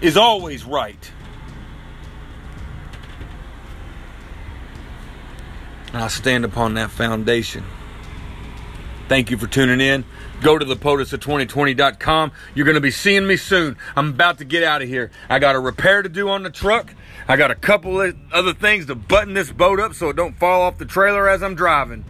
[0.00, 1.10] is always right.
[5.92, 7.64] And I stand upon that foundation.
[9.08, 10.04] Thank you for tuning in.
[10.42, 12.32] Go to the POTUS2020.com.
[12.54, 13.76] You're going to be seeing me soon.
[13.94, 15.10] I'm about to get out of here.
[15.28, 16.94] I got a repair to do on the truck.
[17.28, 20.36] I got a couple of other things to button this boat up so it don't
[20.38, 22.04] fall off the trailer as I'm driving.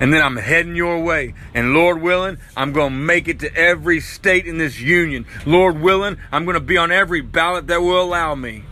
[0.00, 1.34] And then I'm heading your way.
[1.54, 5.26] And Lord willing, I'm going to make it to every state in this union.
[5.44, 8.64] Lord willing, I'm going to be on every ballot that will allow me.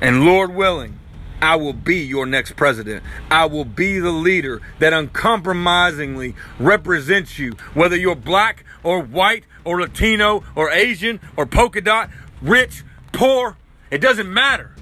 [0.00, 0.98] And Lord willing,
[1.42, 3.02] I will be your next president.
[3.30, 9.82] I will be the leader that uncompromisingly represents you, whether you're black or white or
[9.82, 12.08] Latino or Asian or polka dot,
[12.40, 13.56] rich poor,
[13.90, 14.74] it doesn't matter.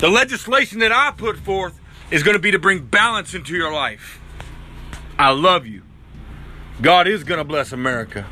[0.00, 1.78] The legislation that I put forth
[2.10, 4.20] is going to be to bring balance into your life.
[5.18, 5.82] I love you.
[6.80, 8.26] God is going to bless America.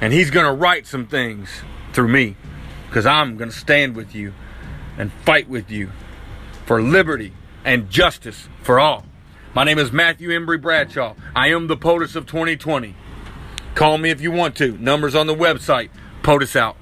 [0.00, 1.48] And He's going to right some things
[1.92, 2.36] through me
[2.88, 4.32] because I'm going to stand with you
[4.96, 5.90] and fight with you
[6.66, 7.32] for liberty
[7.64, 9.04] and justice for all.
[9.54, 11.14] My name is Matthew Embry Bradshaw.
[11.34, 12.94] I am the POTUS of 2020.
[13.74, 14.76] Call me if you want to.
[14.78, 15.90] Numbers on the website.
[16.22, 16.76] POTUS out.